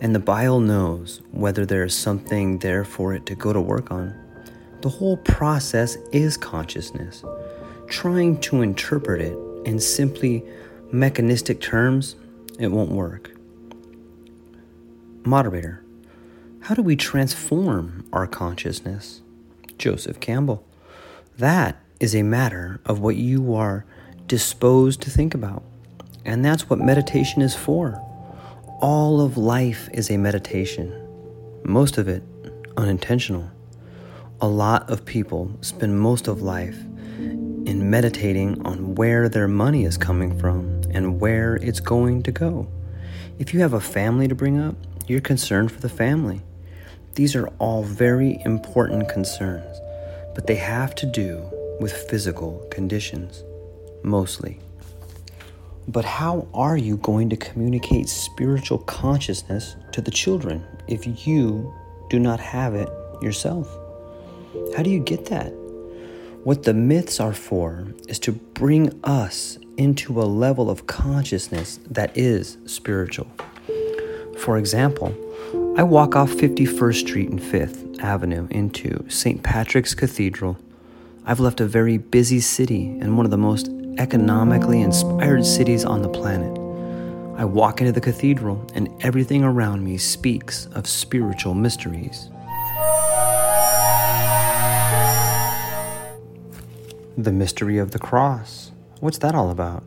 [0.00, 3.90] and the bile knows whether there is something there for it to go to work
[3.90, 4.14] on.
[4.82, 7.22] The whole process is consciousness.
[7.88, 9.36] Trying to interpret it
[9.66, 10.42] in simply
[10.90, 12.16] mechanistic terms,
[12.58, 13.30] it won't work.
[15.24, 15.84] Moderator,
[16.60, 19.22] how do we transform our consciousness?
[19.76, 20.64] Joseph Campbell.
[21.36, 23.84] That is a matter of what you are
[24.30, 25.64] disposed to think about.
[26.24, 28.00] And that's what meditation is for.
[28.80, 30.94] All of life is a meditation,
[31.64, 32.22] most of it
[32.76, 33.50] unintentional.
[34.40, 36.78] A lot of people spend most of life
[37.18, 42.68] in meditating on where their money is coming from and where it's going to go.
[43.40, 44.76] If you have a family to bring up,
[45.08, 46.40] you're concerned for the family.
[47.16, 49.76] These are all very important concerns,
[50.36, 51.42] but they have to do
[51.80, 53.42] with physical conditions,
[54.02, 54.60] mostly.
[55.88, 61.74] But how are you going to communicate spiritual consciousness to the children if you
[62.08, 62.88] do not have it
[63.20, 63.68] yourself?
[64.76, 65.52] How do you get that?
[66.44, 72.16] What the myths are for is to bring us into a level of consciousness that
[72.16, 73.26] is spiritual.
[74.38, 75.14] For example,
[75.76, 79.42] I walk off 51st Street and 5th Avenue into St.
[79.42, 80.56] Patrick's Cathedral.
[81.26, 83.68] I've left a very busy city and one of the most
[84.00, 86.58] economically inspired cities on the planet.
[87.38, 92.30] I walk into the cathedral, and everything around me speaks of spiritual mysteries.
[97.18, 98.72] The mystery of the cross.
[99.00, 99.84] What's that all about?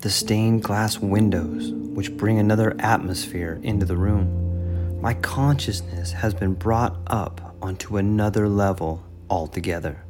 [0.00, 5.00] The stained glass windows, which bring another atmosphere into the room.
[5.00, 10.02] My consciousness has been brought up onto another level altogether,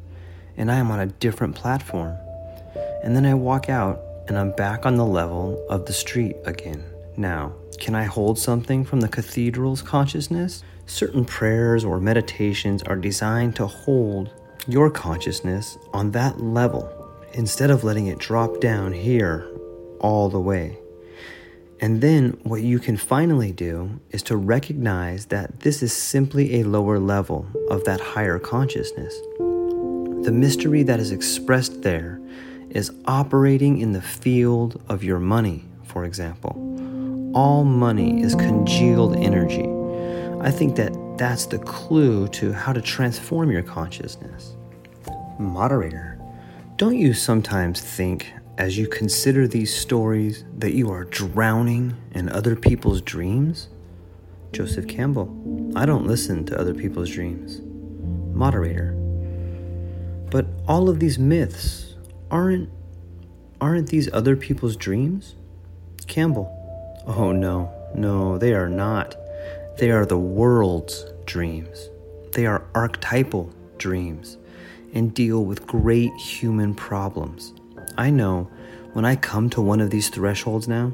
[0.57, 2.17] and I am on a different platform.
[3.03, 6.83] And then I walk out and I'm back on the level of the street again.
[7.17, 10.63] Now, can I hold something from the cathedral's consciousness?
[10.85, 14.31] Certain prayers or meditations are designed to hold
[14.67, 16.91] your consciousness on that level
[17.33, 19.47] instead of letting it drop down here
[19.99, 20.77] all the way.
[21.81, 26.63] And then what you can finally do is to recognize that this is simply a
[26.63, 29.13] lower level of that higher consciousness.
[29.37, 32.19] The mystery that is expressed there
[32.75, 36.51] is operating in the field of your money, for example.
[37.33, 39.65] All money is congealed energy.
[40.41, 44.57] I think that that's the clue to how to transform your consciousness.
[45.39, 46.19] Moderator,
[46.75, 52.57] don't you sometimes think, as you consider these stories, that you are drowning in other
[52.57, 53.69] people's dreams?
[54.51, 57.61] Joseph Campbell, I don't listen to other people's dreams.
[58.35, 58.91] Moderator,
[60.29, 61.84] but all of these myths
[62.35, 62.69] aren't
[63.61, 65.35] aren't these other people's dreams?
[66.05, 66.51] Campbell,
[67.07, 69.15] oh no, no, they are not.
[69.77, 71.89] They are the world's dreams.
[72.33, 74.37] They are archetypal dreams
[74.93, 77.53] and deal with great human problems.
[77.97, 78.49] I know
[78.91, 80.93] when I come to one of these thresholds now,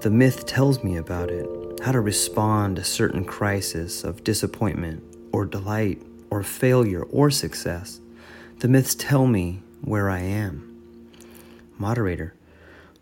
[0.00, 1.46] the myth tells me about it,
[1.82, 8.00] how to respond to certain crisis of disappointment or delight or failure or success.
[8.60, 10.68] The myths tell me where I am.
[11.76, 12.34] Moderator,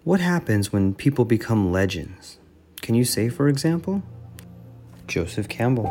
[0.02, 2.38] what happens when people become legends?
[2.80, 4.02] Can you say, for example?
[5.06, 5.88] Joseph Campbell.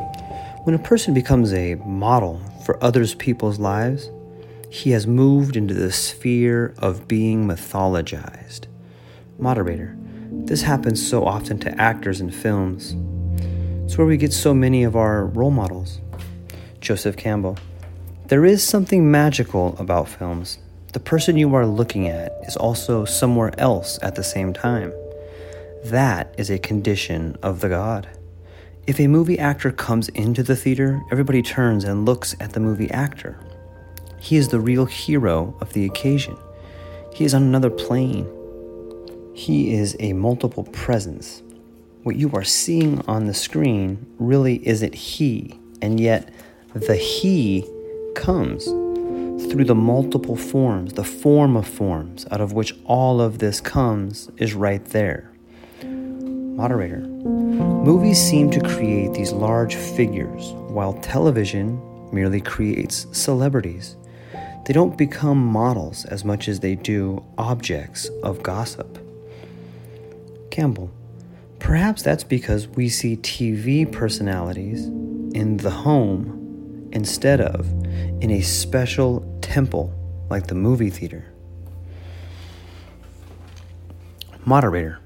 [0.63, 4.10] When a person becomes a model for others people's lives,
[4.71, 8.65] he has moved into the sphere of being mythologized.
[9.38, 9.95] Moderator,
[10.32, 12.95] this happens so often to actors in films.
[13.86, 16.02] It's where we get so many of our role models.
[16.82, 17.58] Joseph Campbell,
[18.28, 20.60] there is something magical about films.
[20.91, 24.91] The person you are looking at is also somewhere else at the same time.
[25.84, 28.10] That is a condition of the God.
[28.88, 32.89] If a movie actor comes into the theater, everybody turns and looks at the movie
[32.89, 33.39] actor.
[34.19, 36.36] He is the real hero of the occasion.
[37.13, 38.28] He is on another plane.
[39.36, 41.43] He is a multiple presence.
[42.02, 46.34] What you are seeing on the screen really isn't he, and yet
[46.73, 47.69] the he
[48.15, 48.67] comes
[49.47, 54.30] through the multiple forms, the form of forms out of which all of this comes
[54.38, 55.32] is right there.
[55.84, 63.95] Moderator, movies seem to create these large figures, while television merely creates celebrities.
[64.65, 68.99] They don't become models as much as they do objects of gossip.
[70.52, 70.91] Campbell,
[71.60, 76.38] perhaps that's because we see TV personalities in the home
[76.92, 77.67] instead of
[78.21, 79.94] in a special temple
[80.29, 81.31] like the movie theater.
[84.46, 85.00] Moderator,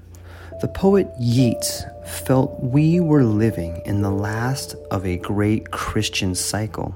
[0.60, 6.94] the poet Yeats felt we were living in the last of a great Christian cycle.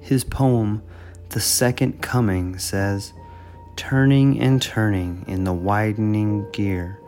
[0.00, 0.82] His poem,
[1.30, 3.12] The Second Coming, says,
[3.76, 6.98] Turning and turning in the widening gyre,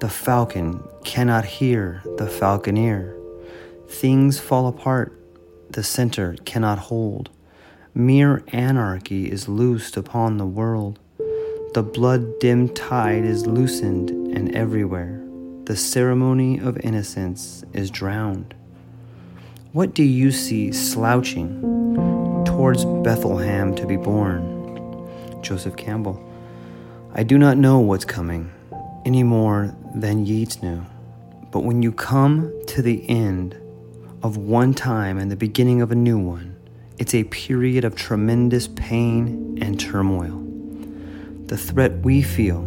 [0.00, 3.16] the falcon cannot hear the falconer.
[3.88, 5.15] Things fall apart,
[5.76, 7.28] the center cannot hold.
[7.94, 10.98] Mere anarchy is loosed upon the world.
[11.74, 15.22] The blood dimmed tide is loosened, and everywhere
[15.64, 18.54] the ceremony of innocence is drowned.
[19.72, 21.60] What do you see slouching
[22.46, 24.42] towards Bethlehem to be born?
[25.42, 26.26] Joseph Campbell.
[27.12, 28.50] I do not know what's coming
[29.04, 30.86] any more than Yeats knew.
[31.50, 33.60] But when you come to the end
[34.22, 36.56] of one time and the beginning of a new one,
[36.98, 40.42] it's a period of tremendous pain and turmoil.
[41.46, 42.60] The threat we feel,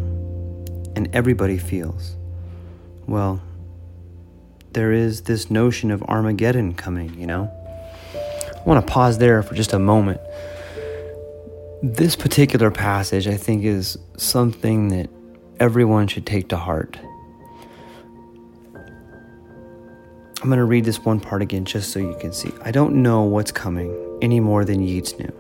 [0.96, 2.16] and everybody feels,
[3.08, 3.42] well,
[4.74, 7.52] there is this notion of Armageddon coming, you know?
[8.14, 10.22] I want to pause there for just a moment.
[11.82, 15.10] This particular passage, I think, is something that
[15.60, 17.00] everyone should take to heart.
[20.42, 22.54] I'm going to read this one part again just so you can see.
[22.62, 25.34] I don't know what's coming any more than Yeats knew.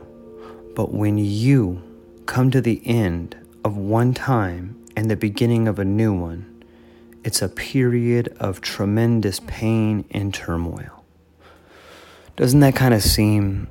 [0.75, 1.81] But when you
[2.25, 6.65] come to the end of one time and the beginning of a new one,
[7.23, 11.05] it's a period of tremendous pain and turmoil.
[12.35, 13.69] Doesn't that kind of seem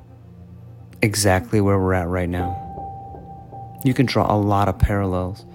[1.03, 2.65] exactly where we're at right now?
[3.85, 5.45] You can draw a lot of parallels.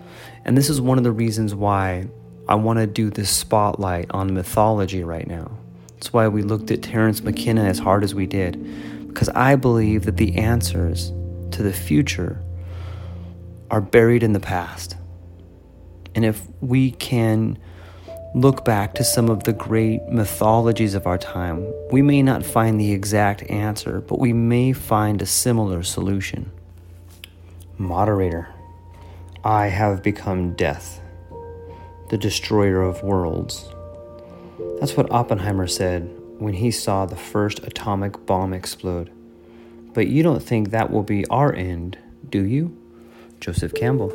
[0.44, 2.06] And this is one of the reasons why
[2.48, 5.50] I want to do this spotlight on mythology right now.
[6.04, 8.62] That's why we looked at Terence McKenna as hard as we did
[9.08, 11.14] because I believe that the answers
[11.52, 12.42] to the future
[13.70, 14.98] are buried in the past.
[16.14, 17.56] And if we can
[18.34, 22.78] look back to some of the great mythologies of our time, we may not find
[22.78, 26.52] the exact answer, but we may find a similar solution.
[27.78, 28.46] Moderator,
[29.42, 31.00] I have become death,
[32.10, 33.73] the destroyer of worlds.
[34.80, 39.10] That's what Oppenheimer said when he saw the first atomic bomb explode.
[39.94, 41.96] But you don't think that will be our end,
[42.28, 42.76] do you?
[43.40, 44.12] Joseph Campbell.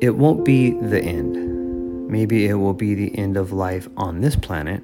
[0.00, 2.08] It won't be the end.
[2.10, 4.82] Maybe it will be the end of life on this planet,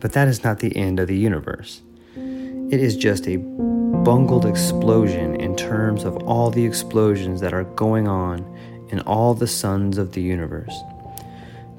[0.00, 1.82] but that is not the end of the universe.
[2.16, 8.08] It is just a bungled explosion in terms of all the explosions that are going
[8.08, 8.44] on
[8.88, 10.74] in all the suns of the universe.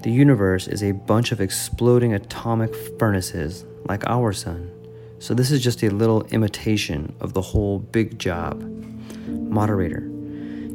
[0.07, 4.71] The universe is a bunch of exploding atomic furnaces like our sun.
[5.19, 8.61] So, this is just a little imitation of the whole big job.
[9.27, 9.99] Moderator,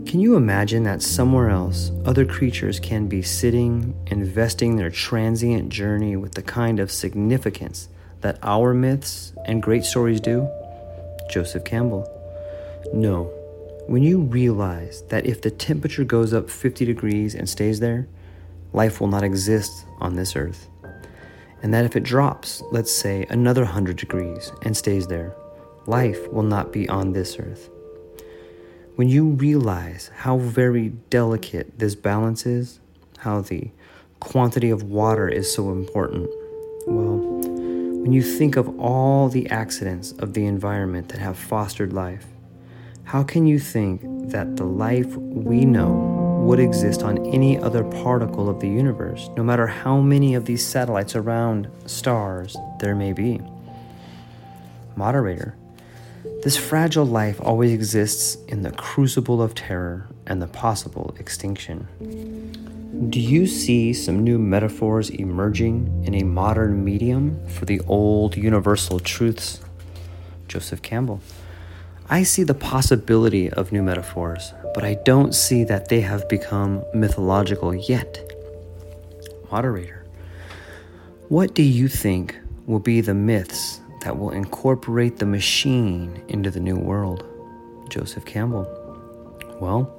[0.04, 6.14] can you imagine that somewhere else other creatures can be sitting, investing their transient journey
[6.14, 7.88] with the kind of significance
[8.20, 10.46] that our myths and great stories do?
[11.30, 12.06] Joseph Campbell.
[12.92, 13.32] No.
[13.86, 18.08] When you realize that if the temperature goes up 50 degrees and stays there,
[18.72, 20.68] life will not exist on this earth
[21.62, 25.34] and that if it drops, let's say, another 100 degrees and stays there,
[25.86, 27.70] life will not be on this earth.
[28.96, 32.80] When you realize how very delicate this balance is,
[33.18, 33.70] how the
[34.20, 36.28] quantity of water is so important,
[36.86, 37.18] well,
[38.02, 42.26] when you think of all the accidents of the environment that have fostered life,
[43.04, 46.11] how can you think that the life we know
[46.42, 50.66] would exist on any other particle of the universe, no matter how many of these
[50.66, 53.40] satellites around stars there may be.
[54.96, 55.54] Moderator,
[56.42, 61.86] this fragile life always exists in the crucible of terror and the possible extinction.
[63.08, 68.98] Do you see some new metaphors emerging in a modern medium for the old universal
[68.98, 69.60] truths?
[70.48, 71.20] Joseph Campbell.
[72.12, 76.84] I see the possibility of new metaphors, but I don't see that they have become
[76.92, 78.20] mythological yet.
[79.50, 80.04] Moderator,
[81.30, 82.36] what do you think
[82.66, 87.24] will be the myths that will incorporate the machine into the new world?
[87.88, 88.68] Joseph Campbell.
[89.58, 89.98] Well,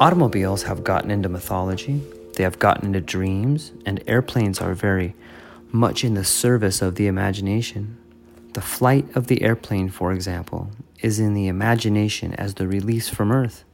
[0.00, 2.00] automobiles have gotten into mythology,
[2.36, 5.16] they have gotten into dreams, and airplanes are very
[5.72, 7.98] much in the service of the imagination.
[8.52, 10.70] The flight of the airplane, for example,
[11.00, 13.64] is in the imagination as the release from earth.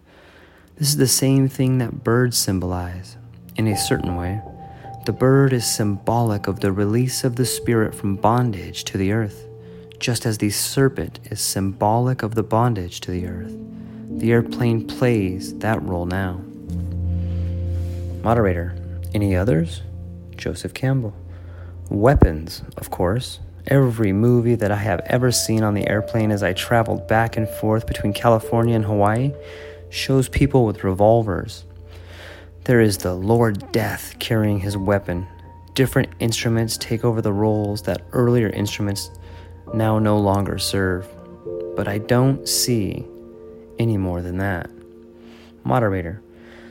[0.76, 3.16] This is the same thing that birds symbolize,
[3.56, 4.42] in a certain way.
[5.06, 9.46] The bird is symbolic of the release of the spirit from bondage to the earth,
[9.98, 13.54] just as the serpent is symbolic of the bondage to the earth.
[14.18, 16.40] The airplane plays that role now.
[18.22, 18.74] Moderator,
[19.12, 19.82] any others?
[20.36, 21.14] Joseph Campbell.
[21.90, 23.40] Weapons, of course.
[23.66, 27.48] Every movie that I have ever seen on the airplane as I traveled back and
[27.48, 29.32] forth between California and Hawaii
[29.88, 31.64] shows people with revolvers.
[32.64, 35.26] There is the Lord Death carrying his weapon.
[35.72, 39.10] Different instruments take over the roles that earlier instruments
[39.72, 41.08] now no longer serve.
[41.74, 43.06] But I don't see
[43.78, 44.68] any more than that.
[45.64, 46.20] Moderator.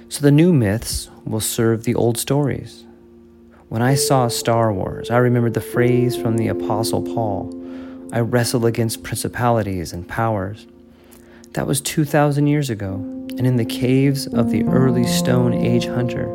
[0.10, 2.86] So the new myths will serve the old stories.
[3.74, 7.52] When I saw Star Wars, I remembered the phrase from the Apostle Paul
[8.14, 10.68] I wrestle against principalities and powers.
[11.54, 12.98] That was 2,000 years ago,
[13.36, 16.26] and in the caves of the early Stone Age hunter,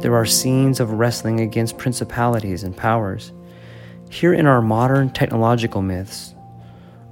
[0.00, 3.30] there are scenes of wrestling against principalities and powers.
[4.08, 6.34] Here in our modern technological myths,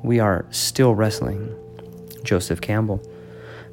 [0.02, 1.54] we are still wrestling.
[2.24, 3.02] Joseph Campbell.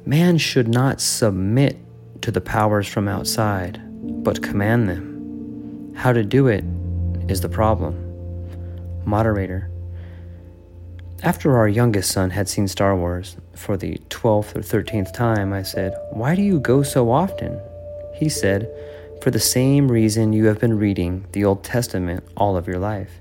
[0.04, 1.78] Man should not submit
[2.20, 3.80] to the powers from outside,
[4.22, 5.15] but command them.
[5.96, 6.62] How to do it
[7.26, 7.94] is the problem.
[9.06, 9.70] Moderator.
[11.22, 15.62] After our youngest son had seen Star Wars for the 12th or 13th time, I
[15.62, 17.58] said, Why do you go so often?
[18.14, 18.70] He said,
[19.22, 23.18] For the same reason you have been reading the Old Testament all of your life.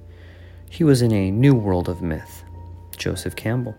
[0.69, 2.43] He was in a new world of myth.
[2.97, 3.75] Joseph Campbell.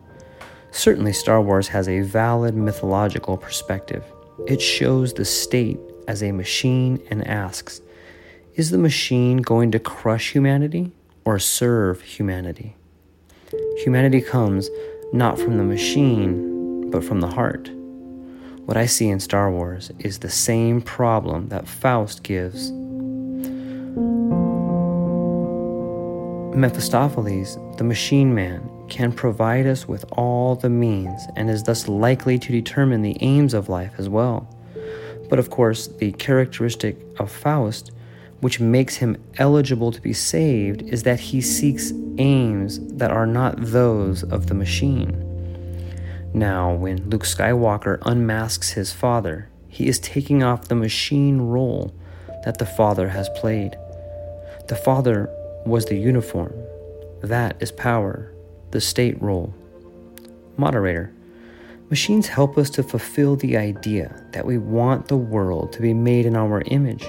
[0.70, 4.04] Certainly, Star Wars has a valid mythological perspective.
[4.48, 5.78] It shows the state
[6.08, 7.82] as a machine and asks
[8.56, 10.90] Is the machine going to crush humanity
[11.26, 12.74] or serve humanity?
[13.84, 14.70] Humanity comes
[15.12, 17.70] not from the machine, but from the heart.
[18.64, 22.70] What I see in Star Wars is the same problem that Faust gives.
[26.56, 32.38] Mephistopheles, the machine man, can provide us with all the means and is thus likely
[32.38, 34.48] to determine the aims of life as well.
[35.28, 37.90] But of course, the characteristic of Faust,
[38.40, 43.54] which makes him eligible to be saved, is that he seeks aims that are not
[43.58, 45.22] those of the machine.
[46.32, 51.94] Now, when Luke Skywalker unmasks his father, he is taking off the machine role
[52.44, 53.76] that the father has played.
[54.68, 55.30] The father
[55.64, 56.52] was the uniform.
[57.22, 58.32] That is power
[58.70, 59.54] the state role.
[60.56, 61.12] Moderator.
[61.88, 66.26] Machines help us to fulfill the idea that we want the world to be made
[66.26, 67.04] in our image,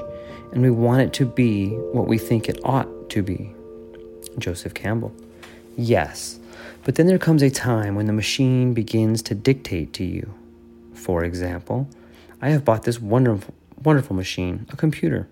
[0.57, 3.53] and we want it to be what we think it ought to be.
[4.39, 5.13] Joseph Campbell.
[5.75, 6.39] Yes,
[6.83, 10.33] but then there comes a time when the machine begins to dictate to you.
[10.95, 11.87] For example,
[12.41, 13.53] I have bought this wonderful,
[13.83, 15.27] wonderful machine, a computer.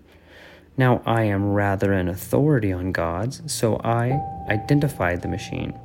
[0.76, 5.76] Now I am rather an authority on gods, so I identified the machine.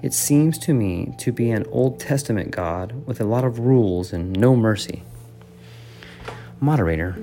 [0.00, 4.12] It seems to me to be an Old Testament God with a lot of rules
[4.12, 5.02] and no mercy.
[6.60, 7.16] Moderator,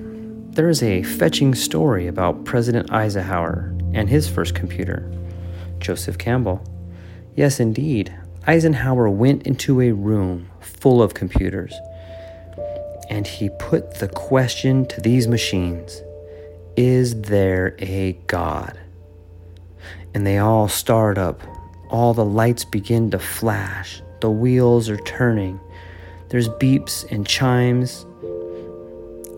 [0.54, 5.10] there is a fetching story about President Eisenhower and his first computer.
[5.78, 6.62] Joseph Campbell.
[7.34, 8.14] Yes, indeed.
[8.46, 11.74] Eisenhower went into a room full of computers
[13.10, 16.02] and he put the question to these machines
[16.76, 18.78] Is there a God?
[20.14, 21.42] And they all start up
[21.94, 24.02] all the lights begin to flash.
[24.20, 25.60] The wheels are turning.
[26.28, 28.04] There's beeps and chimes.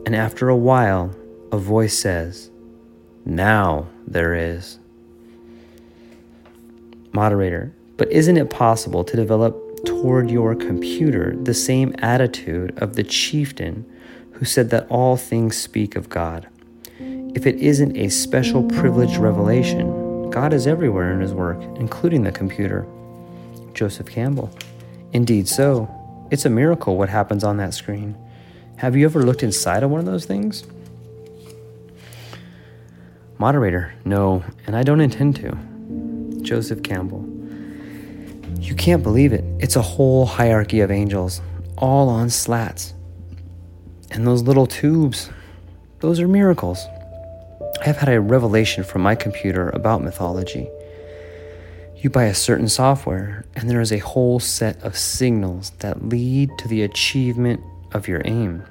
[0.07, 1.13] And after a while,
[1.51, 2.49] a voice says,
[3.25, 4.79] Now there is.
[7.13, 13.03] Moderator, but isn't it possible to develop toward your computer the same attitude of the
[13.03, 13.85] chieftain
[14.35, 16.47] who said that all things speak of God?
[17.35, 22.33] If it isn't a special privileged revelation, God is everywhere in his work, including the
[22.33, 22.87] computer.
[23.75, 24.57] Joseph Campbell.
[25.13, 25.91] Indeed, so.
[26.31, 28.17] It's a miracle what happens on that screen.
[28.79, 30.65] Have you ever looked inside of one of those things?
[33.39, 36.43] Moderator, no, and I don't intend to.
[36.43, 37.25] Joseph Campbell.
[38.61, 39.45] You can't believe it.
[39.61, 41.41] It's a whole hierarchy of angels,
[41.79, 42.93] all on slats.
[44.11, 45.31] And those little tubes,
[46.01, 46.85] those are miracles.
[47.81, 50.69] I have had a revelation from my computer about mythology.
[51.97, 56.51] You buy a certain software, and there is a whole set of signals that lead
[56.59, 57.63] to the achievement
[57.97, 58.63] of your aim.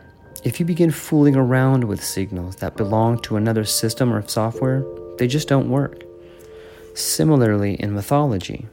[0.44, 4.86] If you begin fooling around with signals that belong to another system or software,
[5.18, 6.04] they just don't work.
[6.94, 8.68] Similarly, in mythology,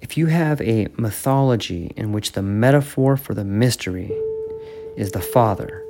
[0.00, 4.12] if you have a mythology in which the metaphor for the mystery
[4.96, 5.82] is the Father,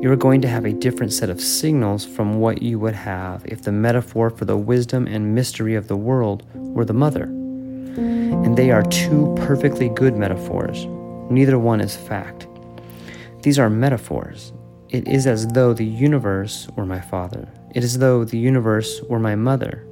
[0.00, 3.44] you are going to have a different set of signals from what you would have
[3.44, 7.24] if the metaphor for the wisdom and mystery of the world were the mother.
[7.24, 10.86] And they are two perfectly good metaphors.
[11.30, 12.46] Neither one is fact.
[13.42, 14.52] These are metaphors.
[14.90, 17.48] It is as though the universe were my father.
[17.74, 19.86] It is as though the universe were my mother.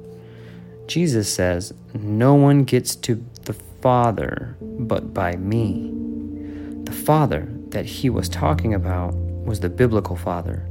[0.85, 5.91] Jesus says, No one gets to the Father but by me.
[6.83, 10.67] The Father that he was talking about was the biblical Father.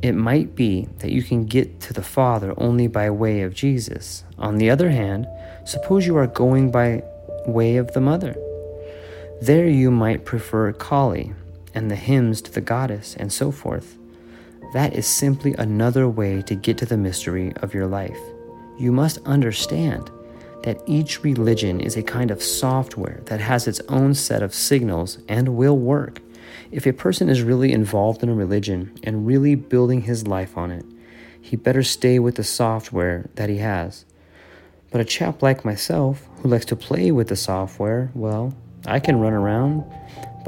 [0.00, 4.22] It might be that you can get to the Father only by way of Jesus.
[4.38, 5.26] On the other hand,
[5.64, 7.02] suppose you are going by
[7.46, 8.36] way of the Mother.
[9.42, 11.32] There you might prefer Kali
[11.78, 13.96] and the hymns to the goddess and so forth.
[14.72, 18.18] That is simply another way to get to the mystery of your life.
[18.78, 20.10] You must understand
[20.64, 25.18] that each religion is a kind of software that has its own set of signals
[25.28, 26.20] and will work.
[26.72, 30.72] If a person is really involved in a religion and really building his life on
[30.72, 30.84] it,
[31.40, 34.04] he better stay with the software that he has.
[34.90, 38.52] But a chap like myself, who likes to play with the software, well,
[38.84, 39.84] I can run around,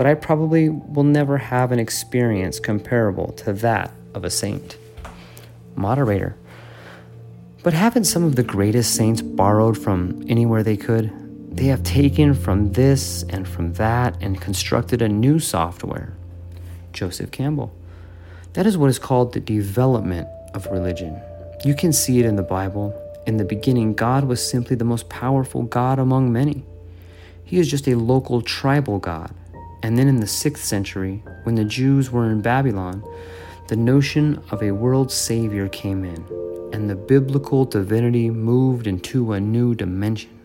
[0.01, 4.79] but I probably will never have an experience comparable to that of a saint.
[5.77, 6.37] Moderator.
[7.63, 11.13] But haven't some of the greatest saints borrowed from anywhere they could?
[11.55, 16.15] They have taken from this and from that and constructed a new software.
[16.95, 17.71] Joseph Campbell.
[18.55, 21.21] That is what is called the development of religion.
[21.63, 22.99] You can see it in the Bible.
[23.27, 26.65] In the beginning, God was simply the most powerful God among many.
[27.45, 29.35] He is just a local tribal God.
[29.83, 33.03] And then in the 6th century, when the Jews were in Babylon,
[33.69, 36.25] the notion of a world savior came in,
[36.73, 40.39] and the biblical divinity moved into a new dimension.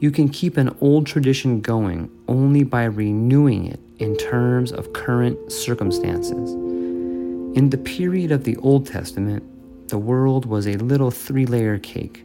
[0.00, 5.50] You can keep an old tradition going only by renewing it in terms of current
[5.50, 6.52] circumstances.
[6.52, 12.24] In the period of the Old Testament, the world was a little three layer cake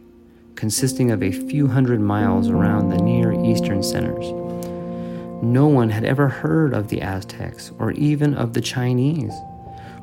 [0.56, 4.41] consisting of a few hundred miles around the Near Eastern centers.
[5.42, 9.34] No one had ever heard of the Aztecs or even of the Chinese.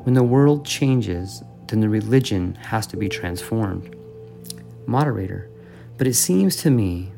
[0.03, 3.95] When the world changes, then the religion has to be transformed.
[4.85, 5.49] Moderator,
[5.97, 7.13] but it seems to me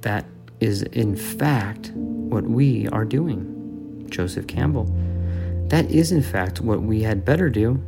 [0.00, 0.24] that
[0.58, 4.06] is in fact what we are doing.
[4.10, 4.92] Joseph Campbell.
[5.68, 7.80] That is in fact what we had better do.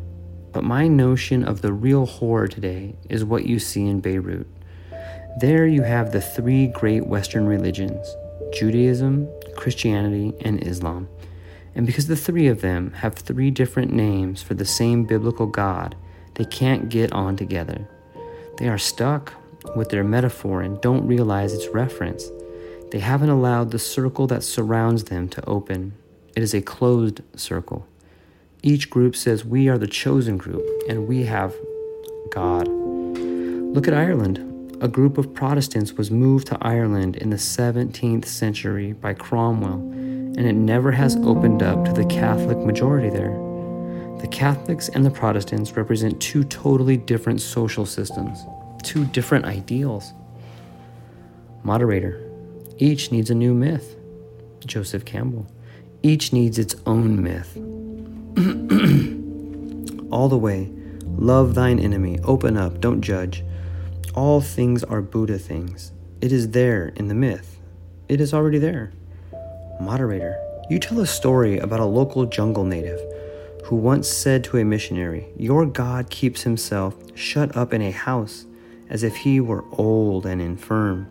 [0.52, 4.46] But my notion of the real horror today is what you see in Beirut.
[5.40, 8.14] There you have the three great Western religions
[8.52, 11.08] Judaism, Christianity, and Islam.
[11.74, 15.96] And because the three of them have three different names for the same biblical God,
[16.34, 17.88] they can't get on together.
[18.58, 19.32] They are stuck
[19.74, 22.30] with their metaphor and don't realize its reference.
[22.90, 25.94] They haven't allowed the circle that surrounds them to open.
[26.36, 27.86] It is a closed circle.
[28.62, 31.54] Each group says we are the chosen group and we have
[32.30, 32.68] God.
[32.68, 34.51] Look at Ireland.
[34.82, 40.40] A group of Protestants was moved to Ireland in the 17th century by Cromwell, and
[40.40, 43.30] it never has opened up to the Catholic majority there.
[44.20, 48.44] The Catholics and the Protestants represent two totally different social systems,
[48.82, 50.12] two different ideals.
[51.62, 52.20] Moderator,
[52.78, 53.94] each needs a new myth.
[54.66, 55.46] Joseph Campbell,
[56.02, 57.56] each needs its own myth.
[60.12, 60.72] All the way,
[61.04, 63.44] love thine enemy, open up, don't judge.
[64.14, 65.90] All things are Buddha things.
[66.20, 67.58] It is there in the myth.
[68.08, 68.92] It is already there.
[69.80, 70.38] Moderator,
[70.68, 73.00] you tell a story about a local jungle native
[73.64, 78.44] who once said to a missionary, Your God keeps himself shut up in a house
[78.90, 81.08] as if he were old and infirm.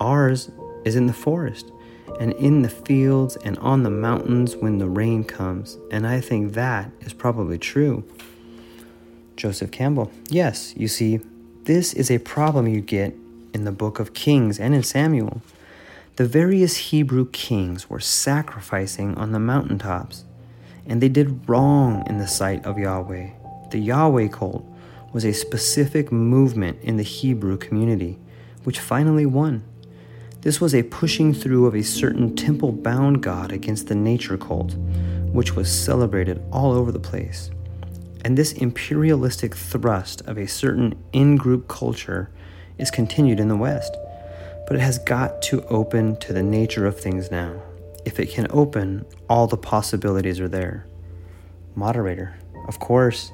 [0.00, 0.52] Ours
[0.84, 1.72] is in the forest
[2.20, 6.52] and in the fields and on the mountains when the rain comes, and I think
[6.52, 8.04] that is probably true.
[9.36, 11.18] Joseph Campbell, yes, you see,
[11.64, 13.14] this is a problem you get
[13.54, 15.40] in the book of Kings and in Samuel.
[16.16, 20.24] The various Hebrew kings were sacrificing on the mountaintops,
[20.86, 23.30] and they did wrong in the sight of Yahweh.
[23.70, 24.64] The Yahweh cult
[25.14, 28.18] was a specific movement in the Hebrew community,
[28.64, 29.64] which finally won.
[30.42, 34.74] This was a pushing through of a certain temple bound god against the nature cult,
[35.32, 37.50] which was celebrated all over the place.
[38.24, 42.30] And this imperialistic thrust of a certain in group culture
[42.78, 43.94] is continued in the West.
[44.66, 47.60] But it has got to open to the nature of things now.
[48.06, 50.86] If it can open, all the possibilities are there.
[51.74, 52.34] Moderator,
[52.66, 53.30] of course,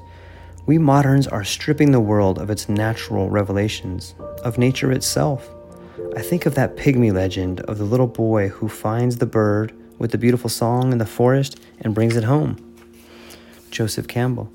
[0.65, 4.13] we moderns are stripping the world of its natural revelations,
[4.43, 5.49] of nature itself.
[6.15, 10.11] I think of that pygmy legend of the little boy who finds the bird with
[10.11, 12.57] the beautiful song in the forest and brings it home.
[13.69, 14.51] Joseph Campbell.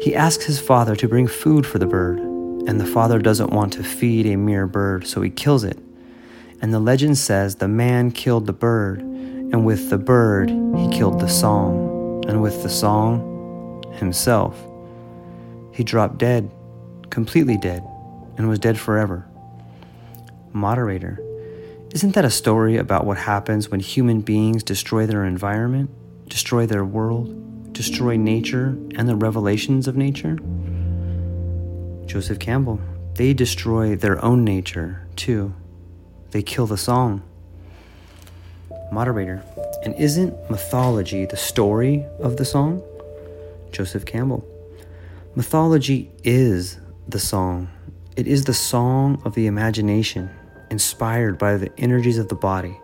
[0.00, 3.72] He asks his father to bring food for the bird, and the father doesn't want
[3.74, 5.78] to feed a mere bird, so he kills it.
[6.60, 11.20] And the legend says the man killed the bird, and with the bird, he killed
[11.20, 14.58] the song, and with the song, himself.
[15.72, 16.50] He dropped dead,
[17.10, 17.84] completely dead,
[18.36, 19.26] and was dead forever.
[20.52, 21.20] Moderator,
[21.92, 25.90] isn't that a story about what happens when human beings destroy their environment,
[26.28, 27.43] destroy their world,
[27.74, 30.38] destroy nature and the revelations of nature?
[32.06, 32.80] Joseph Campbell,
[33.14, 35.54] they destroy their own nature too.
[36.30, 37.22] They kill the song.
[38.90, 39.42] Moderator,
[39.84, 42.82] and isn't mythology the story of the song?
[43.72, 44.46] Joseph Campbell.
[45.34, 47.68] Mythology is the song.
[48.16, 50.30] It is the song of the imagination,
[50.70, 52.78] inspired by the energies of the body.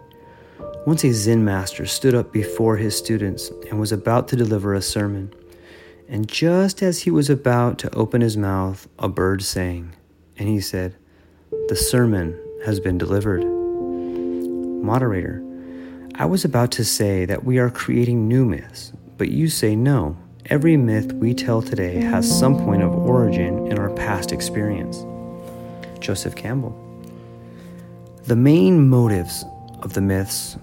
[0.87, 4.81] Once a Zen master stood up before his students and was about to deliver a
[4.81, 5.31] sermon.
[6.09, 9.95] And just as he was about to open his mouth, a bird sang,
[10.39, 10.97] and he said,
[11.68, 13.45] The sermon has been delivered.
[14.83, 15.45] Moderator,
[16.14, 20.16] I was about to say that we are creating new myths, but you say no.
[20.47, 25.05] Every myth we tell today has some point of origin in our past experience.
[26.01, 26.74] Joseph Campbell.
[28.24, 29.45] The main motives
[29.83, 30.57] of the myths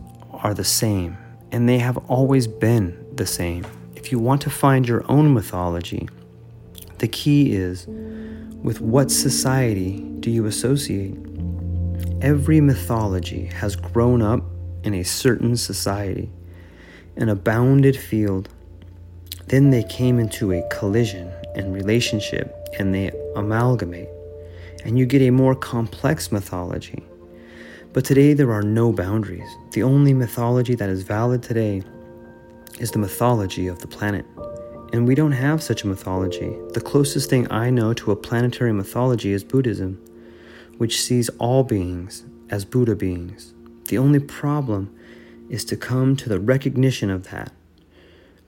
[0.44, 1.18] are the same,
[1.52, 3.66] and they have always been the same.
[3.96, 6.08] If you want to find your own mythology,
[7.00, 11.16] the key is with what society do you associate?
[12.22, 14.44] Every mythology has grown up
[14.84, 16.32] in a certain society,
[17.16, 18.50] in a bounded field.
[19.48, 24.10] Then they came into a collision and relationship and they amalgamate,
[24.84, 27.04] and you get a more complex mythology.
[27.98, 29.50] But today there are no boundaries.
[29.72, 31.82] The only mythology that is valid today
[32.78, 34.24] is the mythology of the planet.
[34.94, 36.56] And we don't have such a mythology.
[36.74, 40.00] The closest thing I know to a planetary mythology is Buddhism,
[40.78, 43.56] which sees all beings as Buddha beings.
[43.86, 44.96] The only problem
[45.50, 47.52] is to come to the recognition of that.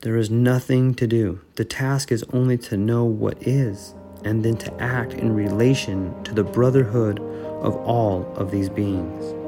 [0.02, 1.42] There is nothing to do.
[1.56, 6.36] The task is only to know what is, and then to act in relation to
[6.36, 9.39] the brotherhood of all of these beings.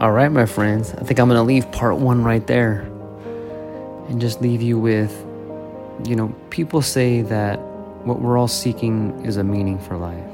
[0.00, 2.80] All right, my friends, I think I'm going to leave part one right there
[4.08, 5.12] and just leave you with
[6.04, 7.58] you know, people say that
[8.04, 10.24] what we're all seeking is a meaning for life.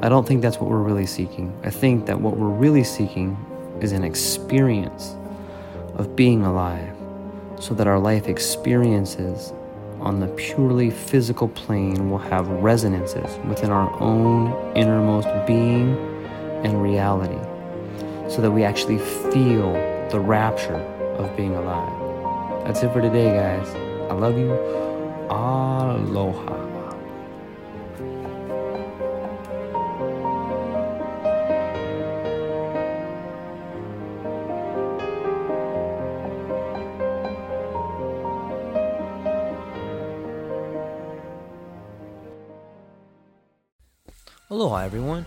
[0.00, 1.52] I don't think that's what we're really seeking.
[1.64, 3.36] I think that what we're really seeking
[3.80, 5.16] is an experience
[5.96, 6.94] of being alive
[7.58, 9.52] so that our life experiences
[10.00, 15.96] on the purely physical plane will have resonances within our own innermost being
[16.64, 17.38] and reality
[18.28, 19.72] so that we actually feel
[20.10, 20.80] the rapture
[21.18, 22.64] of being alive.
[22.64, 23.68] That's it for today, guys.
[24.10, 24.52] I love you.
[25.30, 26.64] Aloha.
[44.50, 45.26] Aloha, everyone.